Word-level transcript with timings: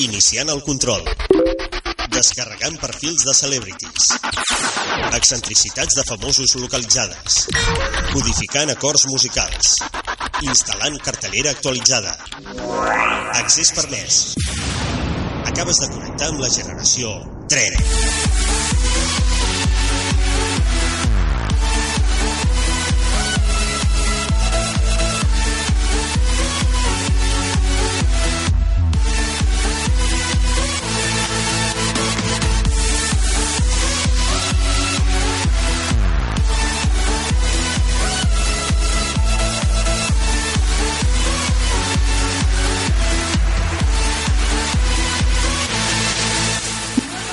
Iniciant 0.00 0.48
el 0.48 0.62
control. 0.64 1.02
Descarregant 2.14 2.78
perfils 2.80 3.26
de 3.26 3.34
celebrities. 3.36 4.06
Excentricitats 5.18 5.98
de 5.98 6.04
famosos 6.08 6.54
localitzades. 6.62 7.42
Codificant 8.14 8.72
acords 8.72 9.04
musicals. 9.12 9.74
Instal·lant 10.48 10.96
cartellera 11.04 11.52
actualitzada. 11.52 12.16
Accés 13.42 13.74
permès. 13.76 14.22
Acabes 15.52 15.84
de 15.84 15.92
connectar 15.92 16.32
amb 16.32 16.46
la 16.46 16.52
generació 16.56 17.18
Tren. 17.52 18.69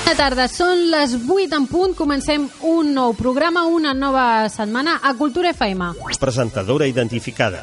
Bona 0.07 0.21
tarda, 0.23 0.45
són 0.47 0.85
les 0.87 1.17
8 1.19 1.57
en 1.57 1.65
punt, 1.67 1.91
comencem 1.91 2.45
un 2.63 2.93
nou 2.95 3.11
programa, 3.11 3.65
una 3.67 3.91
nova 3.91 4.47
setmana 4.47 5.01
a 5.03 5.11
Cultura 5.19 5.51
FM. 5.51 5.89
Presentadora 6.15 6.87
identificada. 6.87 7.59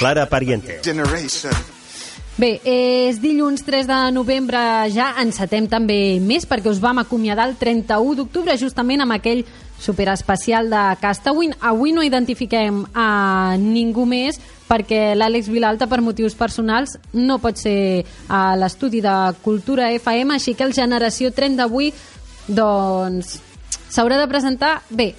Clara 0.00 0.26
Pariente. 0.26 0.80
Generation. 0.82 1.54
Bé, 2.42 2.56
és 2.66 3.22
dilluns 3.22 3.62
3 3.62 3.86
de 3.86 4.00
novembre, 4.10 4.58
ja 4.90 5.12
encetem 5.22 5.70
també 5.70 6.18
més 6.18 6.48
perquè 6.50 6.74
us 6.74 6.82
vam 6.82 6.98
acomiadar 7.04 7.46
el 7.46 7.54
31 7.60 8.18
d'octubre 8.18 8.58
justament 8.58 9.06
amb 9.06 9.14
aquell 9.14 9.44
superespecial 9.78 10.74
de 10.74 10.84
Castawin. 10.98 11.54
Avui 11.60 11.94
no 11.94 12.02
identifiquem 12.02 12.82
a 12.98 13.54
ningú 13.62 14.10
més 14.10 14.42
perquè 14.70 15.16
l'Àlex 15.18 15.50
Vilalta, 15.50 15.88
per 15.90 16.00
motius 16.04 16.36
personals, 16.38 16.96
no 17.12 17.40
pot 17.42 17.58
ser 17.58 18.04
a 18.30 18.54
l'estudi 18.58 19.02
de 19.02 19.14
Cultura 19.42 19.90
FM, 19.96 20.36
així 20.36 20.54
que 20.54 20.66
el 20.68 20.76
Generació 20.76 21.32
Tren 21.34 21.58
d'avui 21.58 21.90
doncs 22.46 23.40
s'haurà 23.90 24.20
de 24.20 24.28
presentar 24.30 24.78
bé, 24.90 25.12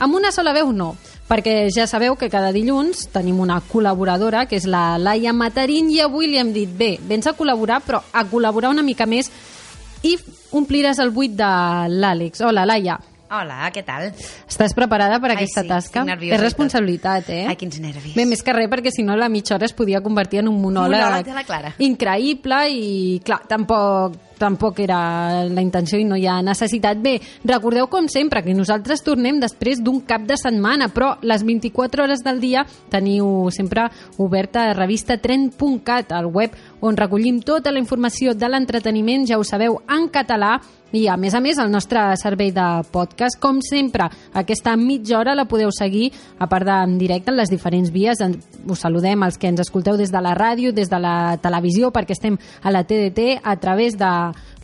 amb 0.00 0.16
una 0.16 0.32
sola 0.32 0.56
veu 0.56 0.72
no, 0.72 0.94
perquè 1.28 1.68
ja 1.72 1.86
sabeu 1.86 2.16
que 2.16 2.30
cada 2.32 2.52
dilluns 2.52 3.08
tenim 3.12 3.40
una 3.44 3.60
col·laboradora, 3.68 4.46
que 4.48 4.56
és 4.56 4.68
la 4.68 4.96
Laia 4.98 5.32
Matarín, 5.36 5.90
i 5.92 6.00
avui 6.04 6.28
li 6.28 6.40
hem 6.40 6.52
dit, 6.56 6.70
bé, 6.72 6.94
vens 7.04 7.28
a 7.28 7.36
col·laborar, 7.36 7.82
però 7.84 8.00
a 8.12 8.24
col·laborar 8.28 8.72
una 8.72 8.84
mica 8.84 9.06
més 9.06 9.30
i 10.04 10.16
ompliràs 10.52 11.00
el 11.00 11.12
buit 11.12 11.36
de 11.36 11.50
l'Àlex. 11.92 12.44
Hola, 12.44 12.66
Laia. 12.68 12.98
Hola, 13.34 13.66
què 13.74 13.82
tal? 13.82 14.10
Estàs 14.46 14.74
preparada 14.76 15.16
per 15.18 15.32
Ai, 15.32 15.38
aquesta 15.40 15.64
sí, 15.64 15.70
tasca? 15.70 16.04
És 16.06 16.40
responsabilitat, 16.40 17.30
eh? 17.34 17.44
Ai, 17.50 17.56
quins 17.58 17.80
nervis. 17.82 18.14
Bé, 18.14 18.26
més 18.30 18.44
que 18.46 18.54
res, 18.54 18.70
perquè 18.70 18.92
si 18.94 19.02
no 19.06 19.16
la 19.18 19.30
mitja 19.32 19.56
hora 19.56 19.66
es 19.66 19.74
podia 19.74 20.02
convertir 20.04 20.44
en 20.44 20.52
un 20.52 20.60
monòleg, 20.62 21.00
Monòleg 21.02 21.26
de 21.26 21.34
la 21.34 21.42
Clara. 21.48 21.74
increïble 21.82 22.60
i, 22.70 22.94
clar, 23.24 23.42
tampoc 23.50 24.20
tampoc 24.38 24.80
era 24.82 25.44
la 25.46 25.62
intenció 25.62 25.98
i 25.98 26.04
no 26.04 26.16
hi 26.18 26.26
ha 26.26 26.40
necessitat. 26.44 26.98
Bé, 27.02 27.16
recordeu 27.46 27.86
com 27.90 28.08
sempre 28.10 28.42
que 28.44 28.54
nosaltres 28.54 29.04
tornem 29.06 29.38
després 29.40 29.80
d'un 29.82 30.00
cap 30.06 30.26
de 30.28 30.36
setmana, 30.40 30.90
però 30.94 31.14
les 31.22 31.44
24 31.46 32.04
hores 32.04 32.24
del 32.26 32.40
dia 32.42 32.66
teniu 32.90 33.48
sempre 33.54 33.88
oberta 34.18 34.72
revista 34.74 35.16
tren.cat, 35.18 36.12
al 36.12 36.26
web 36.26 36.54
on 36.84 36.96
recollim 36.98 37.40
tota 37.40 37.72
la 37.72 37.80
informació 37.80 38.34
de 38.34 38.50
l'entreteniment, 38.50 39.26
ja 39.26 39.38
ho 39.38 39.44
sabeu, 39.44 39.80
en 39.88 40.08
català, 40.12 40.58
i 40.94 41.08
a 41.10 41.16
més 41.18 41.34
a 41.34 41.40
més 41.42 41.58
el 41.58 41.72
nostre 41.72 42.00
servei 42.20 42.52
de 42.54 42.66
podcast 42.94 43.40
com 43.42 43.58
sempre 43.64 44.06
aquesta 44.32 44.76
mitja 44.78 45.18
hora 45.18 45.34
la 45.34 45.46
podeu 45.50 45.72
seguir 45.74 46.10
a 46.38 46.46
part 46.50 46.66
de 46.68 46.76
en 46.84 46.96
directe 46.98 47.32
en 47.32 47.38
les 47.38 47.50
diferents 47.50 47.90
vies 47.90 48.22
us 48.22 48.80
saludem 48.80 49.26
els 49.26 49.38
que 49.38 49.50
ens 49.50 49.64
escolteu 49.64 49.98
des 49.98 50.12
de 50.14 50.22
la 50.22 50.34
ràdio 50.38 50.72
des 50.72 50.90
de 50.90 51.00
la 51.02 51.36
televisió 51.42 51.90
perquè 51.94 52.14
estem 52.14 52.38
a 52.62 52.70
la 52.70 52.84
TDT 52.84 53.40
a 53.42 53.56
través 53.60 53.98
de 53.98 54.12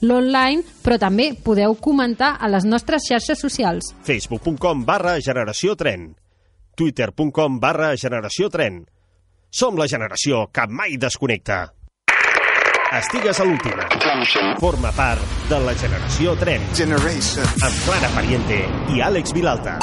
l'online 0.07 0.63
però 0.85 1.01
també 1.03 1.33
podeu 1.35 1.75
comentar 1.75 2.37
a 2.39 2.49
les 2.49 2.65
nostres 2.65 3.09
xarxes 3.09 3.41
socials 3.43 3.93
facebook.com 4.07 4.85
barra 4.87 5.19
generació 5.21 5.75
tren. 5.77 6.15
twitter.com 6.77 7.59
barra 7.61 7.95
generació 7.97 8.49
tren. 8.49 8.85
Som 9.51 9.77
la 9.77 9.89
generació 9.91 10.47
que 10.55 10.67
mai 10.71 10.97
desconnecta. 10.97 11.80
Estigues 12.91 13.39
a 13.39 13.45
l'última. 13.45 13.85
Forma 14.59 14.91
part 14.97 15.23
de 15.47 15.61
la 15.63 15.77
generació 15.79 16.35
tren. 16.41 16.67
Generation. 16.75 17.47
Amb 17.63 17.79
Clara 17.87 18.11
Pariente 18.17 18.65
i 18.91 18.99
Àlex 19.07 19.31
Vilalta. 19.37 19.79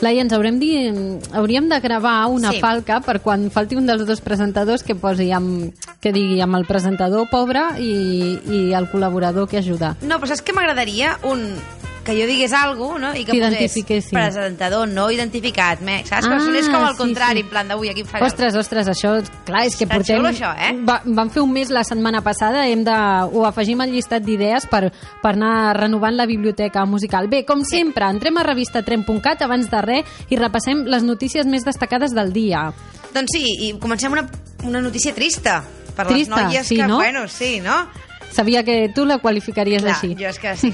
Laia, 0.00 0.22
ens 0.24 0.32
haurem 0.32 0.56
di... 0.58 0.70
hauríem 1.36 1.68
de 1.68 1.78
gravar 1.80 2.26
una 2.32 2.52
Sí. 2.54 2.60
falca 2.60 3.00
per 3.04 3.18
quan 3.20 3.50
falti 3.50 3.76
un 3.76 3.84
dels 3.86 4.06
dos 4.08 4.22
presentadors 4.24 4.82
que 4.82 4.94
posi 4.96 5.30
amb, 5.36 5.74
que 6.00 6.12
digui 6.12 6.40
amb 6.40 6.56
el 6.56 6.64
presentador 6.64 7.28
pobre 7.28 7.60
i, 7.78 8.38
i 8.48 8.60
el 8.72 8.88
col·laborador 8.88 9.46
que 9.48 9.58
ajuda. 9.60 9.96
No, 10.00 10.16
però 10.16 10.30
saps 10.32 10.40
què 10.42 10.54
m'agradaria? 10.56 11.18
Un 11.28 11.44
que 12.04 12.14
jo 12.16 12.26
digués 12.28 12.52
alguna 12.56 13.10
no? 13.10 13.14
i 13.18 13.24
que 13.24 13.36
posés 13.36 14.08
presentador 14.10 14.88
no 14.88 15.08
identificat, 15.12 15.82
me, 15.84 16.00
saps? 16.06 16.26
Ah, 16.26 16.38
Ah, 16.40 16.44
sonés 16.44 16.68
com 16.68 16.82
al 16.82 16.94
sí, 16.94 16.98
contrari, 16.98 17.40
sí. 17.40 17.44
en 17.46 17.50
plan 17.50 17.68
d'avui, 17.68 17.90
aquí 17.92 18.04
em 18.04 18.08
farà... 18.08 18.24
Ostres, 18.26 18.56
ostres, 18.56 18.88
això, 18.88 19.12
clar, 19.44 19.64
és 19.68 19.76
que 19.76 19.84
Està 19.84 19.98
portem... 19.98 20.16
xulo, 20.16 20.30
això, 20.30 20.52
eh? 20.56 20.72
Va, 20.86 21.00
vam 21.04 21.30
fer 21.32 21.42
un 21.44 21.52
mes 21.52 21.70
la 21.72 21.84
setmana 21.84 22.22
passada, 22.24 22.66
hem 22.68 22.84
de... 22.86 22.96
ho 23.32 23.44
afegim 23.48 23.80
al 23.84 23.92
llistat 23.92 24.24
d'idees 24.24 24.66
per, 24.70 24.88
per 25.22 25.34
anar 25.34 25.76
renovant 25.76 26.16
la 26.16 26.26
biblioteca 26.30 26.84
musical. 26.88 27.28
Bé, 27.28 27.44
com 27.48 27.64
sempre, 27.68 28.08
entrem 28.08 28.38
a 28.40 28.46
revistatren.cat 28.46 29.44
abans 29.44 29.68
de 29.70 29.82
res 29.84 30.22
i 30.30 30.38
repassem 30.40 30.86
les 30.88 31.04
notícies 31.04 31.46
més 31.46 31.66
destacades 31.68 32.16
del 32.16 32.32
dia. 32.32 32.70
Doncs 33.12 33.36
sí, 33.36 33.44
i 33.68 33.72
comencem 33.82 34.12
una, 34.12 34.24
una 34.64 34.80
notícia 34.80 35.14
trista. 35.14 35.60
Per 35.90 36.06
Trista, 36.06 36.36
les 36.36 36.44
noies 36.46 36.66
sí, 36.68 36.76
que, 36.78 36.86
no? 36.86 36.96
bueno, 37.02 37.26
sí, 37.28 37.58
no? 37.60 37.82
Sabia 38.30 38.62
que 38.64 38.88
tu 38.94 39.04
la 39.04 39.18
qualificaries 39.18 39.82
Clar, 39.82 39.94
així. 39.96 40.14
jo 40.18 40.28
és 40.30 40.38
que 40.38 40.56
sí, 40.56 40.70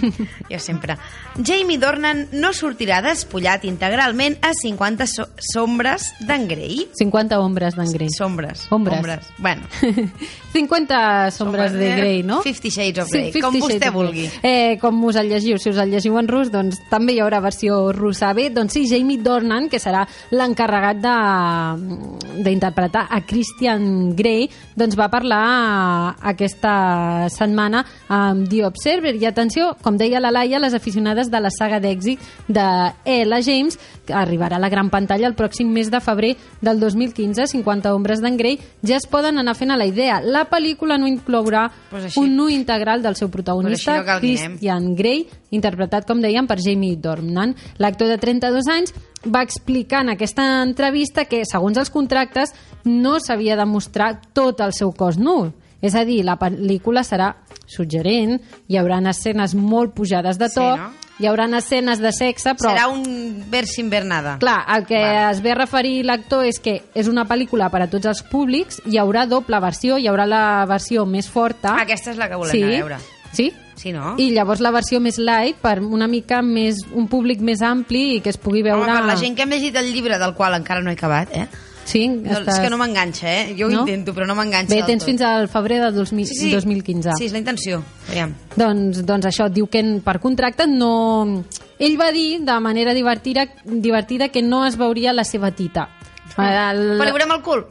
jo 0.51 0.59
sempre. 0.61 0.97
Jamie 1.43 1.79
Dornan 1.79 2.27
no 2.33 2.53
sortirà 2.57 3.03
despullat 3.05 3.65
integralment 3.65 4.37
a 4.45 4.53
50 4.57 5.07
so 5.07 5.27
sombres 5.53 6.11
d'en 6.27 6.47
Grey. 6.49 6.87
50 6.99 7.41
ombres 7.41 7.75
d'en 7.77 7.91
Grey. 7.93 8.09
Sombres. 8.17 8.67
Ombres. 8.71 8.99
Ombres. 8.99 9.27
Bueno. 9.39 9.63
50 10.53 11.31
sombres 11.33 11.73
de 11.73 11.91
Grey, 11.97 12.23
no? 12.23 12.41
Fifty 12.43 12.71
Shades 12.71 13.05
of 13.05 13.11
Grey, 13.11 13.33
com 13.41 13.53
Fifty 13.53 13.75
vostè 13.75 13.91
vulgui. 13.93 14.25
Eh, 14.43 14.79
com 14.81 15.03
us 15.05 15.17
el 15.21 15.29
llegiu, 15.29 15.59
si 15.61 15.69
us 15.71 15.77
el 15.83 15.91
llegiu 15.93 16.17
en 16.19 16.29
rus, 16.29 16.49
doncs 16.53 16.79
també 16.89 17.13
hi 17.13 17.21
haurà 17.21 17.41
versió 17.45 17.93
russa. 17.93 18.33
Bé, 18.37 18.49
doncs 18.51 18.73
sí, 18.73 18.87
Jamie 18.89 19.19
Dornan, 19.21 19.69
que 19.69 19.81
serà 19.83 20.07
l'encarregat 20.33 21.03
de- 21.03 22.43
d'interpretar 22.47 23.07
a 23.11 23.21
Christian 23.27 24.15
Grey, 24.17 24.49
doncs 24.77 24.97
va 24.97 25.11
parlar 25.13 26.17
aquesta 26.23 27.29
setmana 27.47 27.85
amb 28.09 28.49
The 28.49 28.65
Observer. 28.67 29.15
I 29.17 29.27
atenció, 29.27 29.77
com 29.83 29.97
deia 29.97 30.21
la 30.21 30.31
Laia, 30.31 30.59
les 30.61 30.75
aficionades 30.75 31.31
de 31.31 31.41
la 31.41 31.51
saga 31.51 31.81
d'èxit 31.81 32.21
de 32.49 32.67
Ella 33.05 33.41
James, 33.43 33.79
que 34.07 34.15
arribarà 34.15 34.57
a 34.57 34.63
la 34.63 34.69
gran 34.69 34.91
pantalla 34.91 35.27
el 35.27 35.35
pròxim 35.37 35.71
mes 35.73 35.91
de 35.91 36.01
febrer 36.01 36.37
del 36.61 36.81
2015, 36.81 37.47
50 37.47 37.95
ombres 37.95 38.21
d'en 38.21 38.37
Grey, 38.37 38.59
ja 38.83 38.97
es 38.97 39.07
poden 39.07 39.39
anar 39.39 39.57
fent 39.57 39.71
a 39.73 39.77
la 39.77 39.87
idea. 39.87 40.21
La 40.21 40.47
pel·lícula 40.51 40.99
no 40.99 41.09
inclourà 41.09 41.71
Pues 41.91 42.05
així. 42.11 42.21
un 42.21 42.37
nu 42.37 42.49
integral 42.49 43.03
del 43.03 43.17
seu 43.17 43.29
Pues 43.29 43.37
protagonista, 43.43 43.99
així 44.01 44.07
no. 44.07 44.19
Christian 44.21 44.95
Grey, 44.97 45.27
interpretat, 45.51 46.07
com 46.07 46.21
dèiem, 46.23 46.47
per 46.47 46.59
Jamie 46.61 46.97
Dornan. 46.97 47.55
L'actor 47.79 48.09
de 48.09 48.19
32 48.19 48.69
anys 48.69 48.95
va 49.27 49.43
explicar 49.43 50.03
en 50.03 50.11
aquesta 50.11 50.63
entrevista 50.63 51.25
que, 51.25 51.43
segons 51.45 51.77
els 51.79 51.91
contractes, 51.91 52.53
no 52.85 53.19
s'havia 53.21 53.57
de 53.57 53.67
mostrar 53.67 54.21
tot 54.33 54.61
el 54.61 54.73
seu 54.73 54.93
cos 54.93 55.19
nu. 55.19 55.53
És 55.87 55.95
a 55.95 56.05
dir, 56.09 56.23
la 56.27 56.39
pel·lícula 56.41 57.05
serà 57.07 57.33
suggerent, 57.67 58.39
hi 58.69 58.79
haurà 58.81 59.01
escenes 59.11 59.55
molt 59.55 59.95
pujades 59.95 60.39
de 60.39 60.49
to, 60.49 60.63
Sí, 60.63 60.81
no? 60.81 60.93
hi 61.19 61.27
haurà 61.31 61.47
escenes 61.59 62.01
de 62.03 62.13
sexe, 62.13 62.55
però... 62.59 62.73
Serà 62.75 62.87
un 62.93 63.45
vers 63.51 63.75
sin 63.75 63.91
ver 63.91 64.05
nada. 64.05 64.37
Clar, 64.43 64.59
el 64.77 64.87
que 64.87 65.01
Val. 65.01 65.33
es 65.33 65.43
ve 65.43 65.53
a 65.53 65.59
referir 65.59 66.05
l'actor 66.05 66.45
és 66.47 66.61
que 66.61 66.83
és 66.95 67.09
una 67.09 67.27
pel·lícula 67.29 67.71
per 67.73 67.85
a 67.85 67.91
tots 67.93 68.07
els 68.11 68.23
públics, 68.27 68.83
hi 68.85 68.99
haurà 69.01 69.27
doble 69.31 69.61
versió, 69.63 69.99
hi 69.99 70.09
haurà 70.11 70.27
la 70.29 70.43
versió 70.69 71.07
més 71.07 71.29
forta... 71.29 71.77
Aquesta 71.83 72.13
és 72.13 72.21
la 72.21 72.29
que 72.29 72.41
volem 72.41 72.53
sí, 72.53 72.63
anar 72.63 72.75
a 72.75 72.83
veure. 72.83 73.05
Sí, 73.37 73.53
Sí, 73.77 73.93
no? 73.93 74.15
i 74.17 74.31
llavors 74.33 74.63
la 74.65 74.71
versió 74.73 75.03
més 75.05 75.19
light 75.21 75.59
per 75.61 75.77
una 75.85 76.07
mica 76.09 76.41
més 76.41 76.79
un 76.97 77.11
públic 77.13 77.43
més 77.45 77.61
ampli 77.61 78.17
i 78.17 78.21
que 78.25 78.33
es 78.33 78.39
pugui 78.41 78.63
veure... 78.65 78.87
Home, 78.87 79.03
per 79.03 79.11
la 79.11 79.19
gent 79.21 79.37
que 79.37 79.45
hem 79.45 79.53
llegit 79.53 79.77
el 79.77 79.91
llibre 79.93 80.17
del 80.19 80.33
qual 80.35 80.57
encara 80.57 80.81
no 80.81 80.89
he 80.89 80.97
acabat, 80.97 81.35
eh? 81.37 81.45
Sí, 81.87 82.09
No, 82.09 82.33
estàs... 82.41 82.57
És 82.57 82.65
que 82.65 82.71
no 82.73 82.77
m'enganxa, 82.81 83.31
eh? 83.31 83.55
Jo 83.57 83.69
ho 83.69 83.71
No? 83.71 83.81
intento, 83.87 84.13
però 84.13 84.27
no 84.27 84.35
m'enganxa 84.35 84.75
Bé, 84.75 84.83
tens 84.89 85.05
fins 85.07 85.23
al 85.23 85.47
febrer 85.49 85.79
de 85.85 85.93
2000, 85.95 86.27
sí, 86.27 86.35
sí. 86.35 86.51
2015. 86.53 87.13
Sí, 87.17 87.27
és 87.29 87.33
la 87.33 87.39
intenció. 87.39 87.79
Aviam. 88.11 88.35
Doncs, 88.57 89.05
doncs 89.07 89.27
això, 89.31 89.47
diu 89.49 89.69
que 89.71 89.79
en- 89.85 90.01
per 90.03 90.19
contracte 90.21 90.67
no... 90.67 91.45
Ell 91.79 91.95
va 92.01 92.11
dir 92.11 92.41
de 92.43 92.59
manera 92.61 92.93
divertida, 92.97 93.47
divertida 93.65 94.29
que 94.31 94.43
no 94.43 94.65
es 94.67 94.77
veuria 94.77 95.13
la 95.13 95.25
seva 95.25 95.51
tita. 95.53 95.89
El, 96.37 96.99
Però 96.99 97.05
li 97.07 97.13
veurem 97.15 97.31
el 97.39 97.43
cul? 97.43 97.65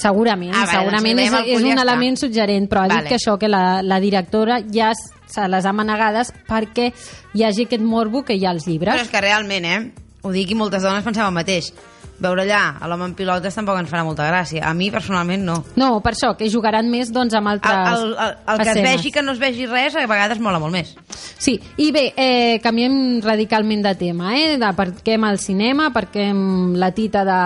segurament, 0.00 0.54
Ah, 0.54 0.64
vale, 0.64 0.78
segurament 0.78 1.18
doncs 1.18 1.32
és, 1.40 1.56
és 1.56 1.62
un 1.62 1.76
ja 1.76 1.82
element 1.82 2.16
està. 2.16 2.20
suggerent, 2.26 2.68
però 2.70 2.84
ha 2.84 2.88
Vale. 2.88 3.02
dit 3.02 3.08
que 3.10 3.16
això, 3.18 3.38
que 3.38 3.48
la, 3.48 3.82
la 3.82 3.98
directora 4.00 4.60
ja 4.72 4.92
se 4.94 5.48
les 5.48 5.66
ha 5.66 5.72
manegades 5.76 6.32
perquè 6.48 6.92
hi 7.34 7.42
hagi 7.44 7.66
aquest 7.66 7.82
morbo 7.82 8.22
que 8.24 8.34
hi 8.34 8.46
ha 8.46 8.50
als 8.50 8.64
Però 8.64 8.72
llibres. 8.72 9.02
és 9.02 9.08
que 9.10 9.20
realment, 9.20 9.64
eh? 9.64 9.92
Ho 10.22 10.32
dic 10.32 10.50
i 10.50 10.54
moltes 10.54 10.82
dones 10.82 11.04
pensem 11.04 11.24
el 11.26 11.32
mateix. 11.32 11.72
Veure 12.20 12.44
allà 12.44 12.76
a 12.80 12.88
l'home 12.90 13.06
en 13.08 13.14
pilotes 13.16 13.54
tampoc 13.56 13.78
ens 13.80 13.88
farà 13.88 14.02
molta 14.04 14.26
gràcia. 14.28 14.60
A 14.68 14.74
mi, 14.76 14.90
personalment, 14.92 15.44
no. 15.46 15.56
No, 15.80 15.88
per 16.04 16.12
això, 16.12 16.34
que 16.36 16.50
jugaran 16.52 16.90
més 16.92 17.12
doncs, 17.14 17.34
amb 17.36 17.48
altres 17.54 17.94
El, 17.94 18.10
el, 18.10 18.14
el, 18.26 18.34
el 18.52 18.60
que 18.60 18.74
es 18.74 18.82
vegi 18.84 19.12
que 19.14 19.22
no 19.24 19.32
es 19.32 19.40
vegi 19.40 19.68
res, 19.70 19.96
a 19.96 20.04
vegades 20.10 20.42
mola 20.42 20.60
molt 20.60 20.76
més. 20.76 20.92
Sí, 21.40 21.56
i 21.80 21.88
bé, 21.96 22.10
eh, 22.20 22.58
canviem 22.62 23.22
radicalment 23.24 23.86
de 23.86 23.94
tema, 23.96 24.34
eh? 24.36 24.58
De 24.60 24.72
per 24.76 24.90
què 25.00 25.16
amb 25.16 25.30
el 25.30 25.40
cinema, 25.40 25.88
per 25.94 26.06
què 26.12 26.28
amb 26.34 26.76
la 26.80 26.90
tita 26.96 27.24
de 27.24 27.38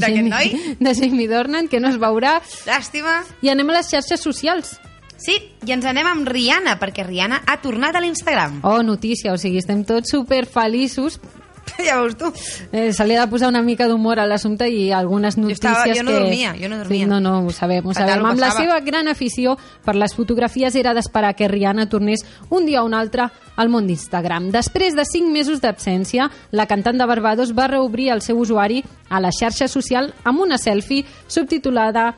Jamie, 0.00 0.30
noi? 0.30 0.54
de 0.80 0.94
Jamie 0.96 1.28
Dornan, 1.28 1.68
que 1.68 1.80
no 1.80 1.92
es 1.92 2.00
veurà. 2.00 2.38
Llàstima. 2.64 3.20
I 3.44 3.52
anem 3.52 3.68
a 3.68 3.78
les 3.80 3.92
xarxes 3.92 4.24
socials. 4.24 4.78
Sí, 5.22 5.36
i 5.62 5.70
ens 5.70 5.84
anem 5.86 6.08
amb 6.08 6.26
Rihanna, 6.26 6.78
perquè 6.80 7.04
Rihanna 7.06 7.44
ha 7.46 7.60
tornat 7.62 7.94
a 7.94 8.00
l'Instagram. 8.02 8.58
Oh, 8.66 8.80
notícia, 8.82 9.30
o 9.30 9.38
sigui, 9.38 9.60
estem 9.62 9.84
tots 9.86 10.10
super 10.16 10.46
feliços. 10.50 11.20
ja 11.86 12.00
veus 12.00 12.16
tu. 12.16 12.30
Eh, 12.72 12.92
se 12.92 13.06
li 13.06 13.16
ha 13.16 13.24
de 13.24 13.30
posar 13.30 13.48
una 13.48 13.62
mica 13.62 13.86
d'humor 13.88 14.20
a 14.20 14.26
l'assumpte 14.26 14.68
i 14.68 14.90
algunes 14.92 15.36
notícies 15.38 15.64
estava- 15.70 15.94
jo 15.94 16.02
no 16.02 16.10
que... 16.10 16.18
dormia, 16.20 16.54
jo 16.60 16.68
no 16.68 16.78
dormia. 16.78 17.04
Sí, 17.04 17.06
no, 17.08 17.20
no, 17.20 17.46
ho 17.46 17.50
sabem, 17.50 17.86
ho 17.86 17.92
Fatal, 17.94 18.08
sabem. 18.08 18.24
ho 18.24 18.30
Amb 18.32 18.40
la 18.40 18.50
seva 18.56 18.80
gran 18.80 19.08
afició 19.08 19.56
per 19.84 19.96
les 19.96 20.14
fotografies 20.14 20.74
era 20.74 20.94
d'esperar 20.94 21.34
que 21.34 21.48
Rihanna 21.48 21.88
tornés 21.88 22.24
un 22.50 22.66
dia 22.66 22.82
o 22.82 22.86
un 22.86 22.94
altre 22.94 23.28
al 23.56 23.68
món 23.68 23.86
d'Instagram. 23.86 24.50
Després 24.52 24.96
de 24.96 25.04
5 25.04 25.30
mesos 25.30 25.60
d'absència, 25.60 26.30
la 26.50 26.66
cantant 26.66 26.98
de 26.98 27.06
Barbados 27.06 27.54
va 27.56 27.68
reobrir 27.68 28.10
el 28.10 28.22
seu 28.22 28.38
usuari 28.40 28.82
a 29.08 29.20
la 29.20 29.32
xarxa 29.32 29.68
social 29.68 30.12
amb 30.24 30.40
una 30.40 30.58
selfie 30.58 31.04
subtitulada 31.28 32.14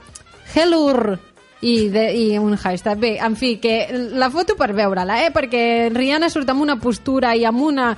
Hello 0.54 1.18
i, 1.64 1.88
de, 1.88 2.04
i 2.12 2.38
un 2.38 2.56
hashtag. 2.56 2.98
Bé, 3.00 3.12
en 3.18 3.36
fi, 3.36 3.56
que 3.56 3.88
la 4.12 4.28
foto 4.30 4.54
per 4.56 4.72
veure-la, 4.76 5.22
eh? 5.24 5.30
perquè 5.32 5.88
Rihanna 5.94 6.28
surt 6.30 6.50
amb 6.52 6.62
una 6.62 6.76
postura 6.80 7.34
i 7.34 7.46
amb 7.48 7.62
una 7.64 7.88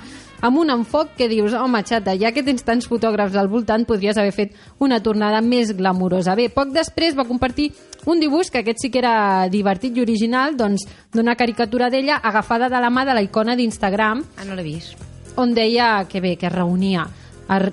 amb 0.41 0.57
un 0.57 0.69
enfoc 0.69 1.15
que 1.17 1.27
dius, 1.27 1.53
home, 1.53 1.81
xata, 1.83 2.13
ja 2.19 2.31
que 2.31 2.43
tens 2.43 2.63
tants 2.63 2.87
fotògrafs 2.87 3.35
al 3.35 3.47
voltant, 3.49 3.85
podries 3.85 4.17
haver 4.17 4.31
fet 4.35 4.55
una 4.79 4.99
tornada 5.03 5.41
més 5.41 5.73
glamurosa. 5.75 6.35
Bé, 6.35 6.49
poc 6.53 6.69
després 6.75 7.17
va 7.17 7.25
compartir 7.25 7.71
un 8.05 8.19
dibuix, 8.19 8.51
que 8.51 8.59
aquest 8.59 8.79
sí 8.81 8.89
que 8.93 8.99
era 8.99 9.47
divertit 9.49 9.97
i 9.97 10.01
original, 10.01 10.55
doncs 10.55 10.85
d'una 11.13 11.35
caricatura 11.35 11.89
d'ella 11.89 12.17
agafada 12.23 12.69
de 12.69 12.79
la 12.79 12.89
mà 12.89 13.05
de 13.05 13.13
la 13.17 13.21
icona 13.25 13.55
d'Instagram, 13.55 14.23
Ah, 14.37 14.45
no 14.45 14.55
l'he 14.55 14.63
vist. 14.63 14.95
on 15.37 15.53
deia 15.53 16.05
que 16.09 16.21
bé, 16.21 16.35
que 16.37 16.47
es 16.47 16.53
reunia 16.53 17.07
es, 17.47 17.69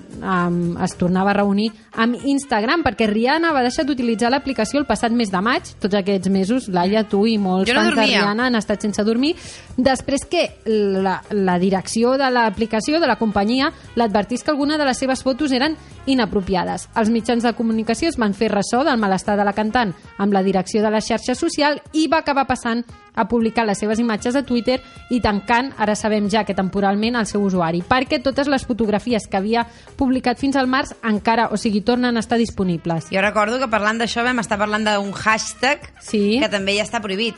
es 0.85 0.95
tornava 0.99 1.31
a 1.31 1.37
reunir 1.39 1.69
amb 2.01 2.19
Instagram, 2.23 2.83
perquè 2.85 3.07
Rihanna 3.09 3.53
va 3.55 3.63
deixar 3.65 3.85
d'utilitzar 3.87 4.31
l'aplicació 4.33 4.81
el 4.81 4.87
passat 4.89 5.13
mes 5.15 5.31
de 5.31 5.41
maig, 5.43 5.73
tots 5.81 5.97
aquests 5.99 6.31
mesos, 6.31 6.69
Laia, 6.71 7.05
tu 7.07 7.25
i 7.27 7.37
molts 7.41 7.69
Jo 7.69 7.75
no 7.75 7.83
fans 7.83 7.93
de 7.93 7.95
dormia. 8.01 8.21
Rihanna 8.23 8.49
han 8.49 8.59
estat 8.59 8.85
sense 8.85 9.03
dormir, 9.07 9.35
després 9.77 10.25
que 10.29 10.45
la, 10.65 11.19
la 11.31 11.59
direcció 11.59 12.15
de 12.19 12.29
l'aplicació, 12.31 12.99
de 12.99 13.09
la 13.09 13.19
companyia, 13.19 13.71
l'advertís 13.95 14.43
que 14.43 14.51
alguna 14.53 14.77
de 14.77 14.87
les 14.87 14.97
seves 14.97 15.23
fotos 15.23 15.51
eren 15.55 15.77
inapropiades. 16.05 16.89
Els 16.95 17.09
mitjans 17.09 17.43
de 17.43 17.53
comunicació 17.53 18.09
es 18.09 18.17
van 18.17 18.33
fer 18.33 18.51
ressò 18.51 18.83
del 18.85 18.99
malestar 19.01 19.37
de 19.37 19.45
la 19.45 19.53
cantant 19.53 19.93
amb 20.17 20.33
la 20.33 20.43
direcció 20.43 20.81
de 20.83 20.91
la 20.91 21.01
xarxa 21.01 21.35
social 21.35 21.81
i 21.93 22.07
va 22.07 22.19
acabar 22.23 22.45
passant 22.47 22.83
a 23.15 23.27
publicar 23.27 23.65
les 23.65 23.79
seves 23.79 23.99
imatges 23.99 24.35
a 24.35 24.43
Twitter 24.43 24.81
i 25.09 25.21
tancant, 25.21 25.71
ara 25.77 25.95
sabem 25.95 26.29
ja 26.29 26.43
que 26.43 26.53
temporalment, 26.53 27.15
el 27.15 27.25
seu 27.25 27.43
usuari, 27.43 27.81
perquè 27.81 28.21
totes 28.21 28.49
les 28.51 28.65
fotografies 28.67 29.27
que 29.27 29.37
havia 29.37 29.65
publicat 29.95 30.37
fins 30.37 30.55
al 30.59 30.67
març 30.67 30.91
encara, 31.01 31.47
o 31.51 31.57
sigui, 31.57 31.81
tornen 31.81 32.17
a 32.17 32.19
estar 32.19 32.37
disponibles. 32.37 33.07
Jo 33.11 33.21
recordo 33.23 33.59
que 33.59 33.71
parlant 33.71 34.01
d'això 34.01 34.23
vam 34.23 34.39
estar 34.43 34.59
parlant 34.59 34.83
d'un 34.83 35.13
hashtag 35.13 35.79
Sí. 36.01 36.39
que 36.41 36.49
també 36.49 36.75
ja 36.77 36.83
està 36.83 37.01
prohibit. 37.01 37.35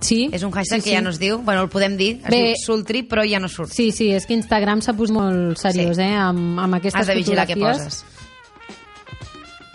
Sí. 0.00 0.28
És 0.32 0.42
un 0.44 0.52
hashtag 0.52 0.82
sí, 0.82 0.90
que 0.90 0.94
ja 0.94 1.00
sí. 1.00 1.04
no 1.04 1.10
es 1.10 1.18
diu, 1.18 1.38
bueno, 1.42 1.62
el 1.62 1.68
podem 1.72 1.96
dir, 1.96 2.20
es 2.22 2.30
Bé. 2.30 2.42
diu 2.50 2.54
Sultri, 2.64 3.02
però 3.08 3.24
ja 3.28 3.40
no 3.40 3.48
surt. 3.48 3.72
Sí, 3.72 3.90
sí, 3.92 4.10
és 4.12 4.26
que 4.26 4.34
Instagram 4.36 4.82
s'ha 4.84 4.92
posat 4.94 5.14
molt 5.16 5.56
seriós, 5.58 5.96
Sí. 5.96 6.02
eh, 6.02 6.14
amb, 6.16 6.58
amb 6.60 6.74
aquestes 6.78 7.00
Has 7.00 7.06
de 7.06 7.14
vigilar 7.14 7.46
què 7.48 7.58
poses. 7.58 8.04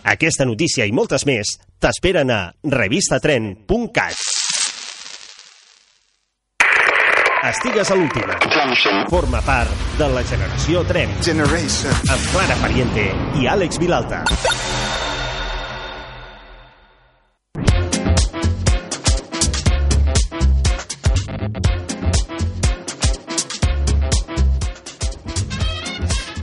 Aquesta 0.03 0.45
notícia 0.45 0.85
i 0.85 0.91
moltes 0.91 1.25
més 1.25 1.57
t'esperen 1.79 2.29
a 2.31 2.53
revistatren.cat. 2.63 4.15
Estigues 7.41 7.89
a 7.89 7.95
l'última. 7.95 8.38
Forma 9.09 9.41
part 9.41 9.69
de 9.97 10.07
la 10.07 10.21
generació 10.24 10.83
Tren 10.85 11.09
Generation. 11.24 11.91
amb 12.09 12.31
Clara 12.31 12.56
Pariente 12.62 13.12
i 13.41 13.47
Àlex 13.47 13.79
Vilalta. 13.81 14.24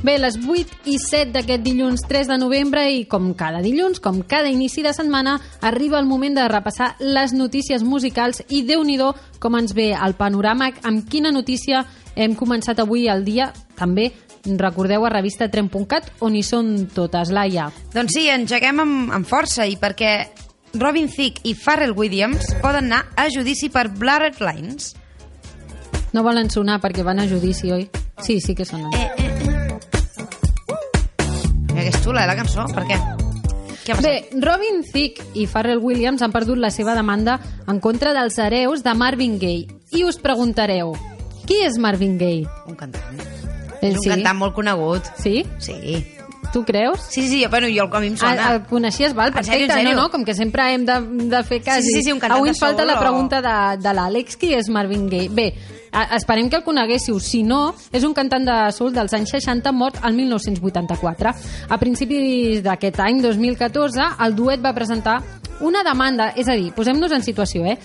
Bé, 0.08 0.14
les 0.16 0.38
8 0.40 0.88
i 0.88 0.94
7 0.96 1.34
d'aquest 1.34 1.60
dilluns 1.60 2.00
3 2.08 2.30
de 2.30 2.36
novembre 2.40 2.80
i 2.88 3.02
com 3.04 3.26
cada 3.36 3.58
dilluns, 3.60 3.98
com 4.00 4.22
cada 4.24 4.48
inici 4.48 4.80
de 4.80 4.94
setmana, 4.96 5.34
arriba 5.60 5.98
el 5.98 6.08
moment 6.08 6.32
de 6.38 6.46
repassar 6.48 6.94
les 6.98 7.34
notícies 7.36 7.84
musicals 7.84 8.40
i 8.48 8.62
déu 8.64 8.80
nhi 8.88 8.96
com 9.38 9.58
ens 9.58 9.74
ve 9.76 9.90
el 9.92 10.14
panorama, 10.16 10.70
amb 10.82 11.04
quina 11.10 11.30
notícia 11.30 11.84
hem 12.16 12.34
començat 12.34 12.80
avui 12.80 13.04
el 13.06 13.22
dia, 13.22 13.52
també 13.76 14.14
recordeu 14.46 15.04
a 15.04 15.10
revista 15.12 15.50
Tren.cat, 15.50 16.08
on 16.20 16.34
hi 16.34 16.42
són 16.42 16.88
totes, 16.88 17.28
Laia. 17.28 17.68
Doncs 17.92 18.16
sí, 18.16 18.30
engeguem 18.32 18.80
amb, 18.80 19.12
amb 19.12 19.28
força 19.28 19.66
i 19.68 19.76
perquè 19.76 20.30
Robin 20.72 21.12
Thicke 21.12 21.44
i 21.44 21.52
Pharrell 21.52 21.92
Williams 21.92 22.54
poden 22.62 22.88
anar 22.88 23.10
a 23.14 23.28
judici 23.28 23.68
per 23.68 23.90
Blurred 23.90 24.40
Lines. 24.40 24.94
No 26.16 26.24
volen 26.24 26.48
sonar 26.48 26.80
perquè 26.80 27.04
van 27.04 27.20
a 27.20 27.28
judici, 27.28 27.72
oi? 27.72 27.90
Sí, 28.24 28.40
sí 28.40 28.54
que 28.54 28.64
sonen. 28.64 28.88
Eh, 28.94 29.10
eh. 29.18 29.27
Mira 31.78 31.90
que 31.92 31.96
és 31.96 32.02
xula, 32.04 32.24
eh, 32.24 32.26
la 32.26 32.34
cançó. 32.34 32.66
Per 32.74 32.84
què? 32.88 32.98
Què? 33.86 33.96
Bé, 34.02 34.14
Robin 34.42 34.82
Thicke 34.84 35.22
i 35.38 35.46
Pharrell 35.46 35.78
Williams 35.80 36.20
han 36.26 36.32
perdut 36.34 36.58
la 36.58 36.72
seva 36.74 36.96
demanda 36.98 37.38
en 37.70 37.78
contra 37.80 38.12
dels 38.12 38.36
hereus 38.42 38.82
de 38.82 38.94
Marvin 38.98 39.38
Gaye. 39.38 39.68
I 39.96 40.02
us 40.04 40.18
preguntareu, 40.18 40.92
qui 41.46 41.62
és 41.64 41.78
Marvin 41.78 42.18
Gaye? 42.18 42.48
Un 42.66 42.74
cantant. 42.76 43.22
Eh, 43.80 43.92
És 43.92 43.94
un 43.94 44.02
sí. 44.02 44.10
cantant 44.10 44.36
molt 44.36 44.54
conegut. 44.58 45.06
Sí? 45.22 45.46
Sí. 45.62 46.04
Tu 46.52 46.64
creus? 46.64 47.00
Sí, 47.10 47.28
sí, 47.28 47.44
bueno, 47.50 47.66
jo, 47.68 47.94
a 47.94 48.00
mi 48.00 48.06
em 48.06 48.14
Ah, 48.14 48.16
sona. 48.16 48.52
el 48.54 48.62
coneixies, 48.64 49.12
val? 49.14 49.28
En 49.28 49.34
Perfecte, 49.34 49.52
sèrio, 49.58 49.66
en 49.66 49.72
sèrio? 49.78 49.94
no, 49.96 50.02
no, 50.04 50.10
com 50.10 50.24
que 50.24 50.34
sempre 50.34 50.72
hem 50.72 50.86
de, 50.86 50.94
de 51.28 51.42
fer 51.44 51.60
cas. 51.62 51.84
Sí, 51.84 51.90
sí, 51.92 52.02
sí, 52.04 52.12
un 52.12 52.18
cantant 52.18 52.38
Avui 52.38 52.48
de 52.48 52.54
ens 52.54 52.60
falta 52.60 52.84
la 52.86 52.96
o- 52.96 53.00
pregunta 53.00 53.42
de, 53.42 53.82
de 53.82 53.92
l'Àlex, 53.94 54.36
qui 54.40 54.54
és 54.54 54.68
Marvin 54.70 55.08
Gaye? 55.10 55.28
Bé, 55.28 55.52
a, 55.92 56.16
esperem 56.16 56.48
que 56.48 56.56
el 56.56 56.64
coneguéssiu. 56.64 57.20
Si 57.20 57.42
no, 57.42 57.74
és 57.92 58.02
un 58.04 58.14
cantant 58.14 58.44
de 58.48 58.56
soul 58.72 58.94
dels 58.94 59.12
anys 59.12 59.30
60 59.36 59.72
mort 59.72 59.98
al 60.02 60.14
1984. 60.16 61.34
A 61.68 61.78
principis 61.78 62.62
d'aquest 62.64 62.98
any, 63.04 63.20
2014, 63.20 64.00
el 64.24 64.34
duet 64.34 64.64
va 64.64 64.72
presentar 64.72 65.20
una 65.60 65.82
demanda, 65.84 66.32
és 66.34 66.48
a 66.48 66.54
dir, 66.56 66.72
posem-nos 66.72 67.12
en 67.12 67.22
situació, 67.22 67.66
eh? 67.66 67.76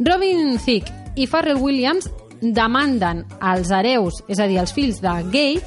Robin 0.00 0.58
Thicke 0.58 0.90
i 1.14 1.26
Pharrell 1.28 1.58
Williams 1.62 2.10
demanden 2.40 3.26
als 3.38 3.70
hereus, 3.70 4.22
és 4.26 4.38
a 4.40 4.46
dir, 4.48 4.58
als 4.58 4.72
fills 4.72 5.00
de 5.00 5.12
Gay, 5.30 5.60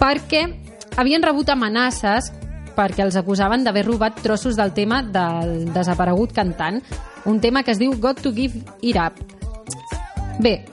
perquè 0.00 0.46
havien 0.96 1.24
rebut 1.24 1.50
amenaces 1.52 2.32
perquè 2.76 3.06
els 3.06 3.16
acusaven 3.16 3.64
d'haver 3.64 3.86
robat 3.86 4.20
trossos 4.22 4.56
del 4.56 4.74
tema 4.76 5.00
del 5.02 5.70
desaparegut 5.72 6.34
cantant, 6.36 6.82
un 7.24 7.40
tema 7.40 7.62
que 7.64 7.72
es 7.72 7.80
diu 7.80 7.96
Got 8.00 8.20
to 8.22 8.32
Give 8.36 8.60
It 8.82 8.98
Up. 9.00 9.16
Bé, 10.44 10.66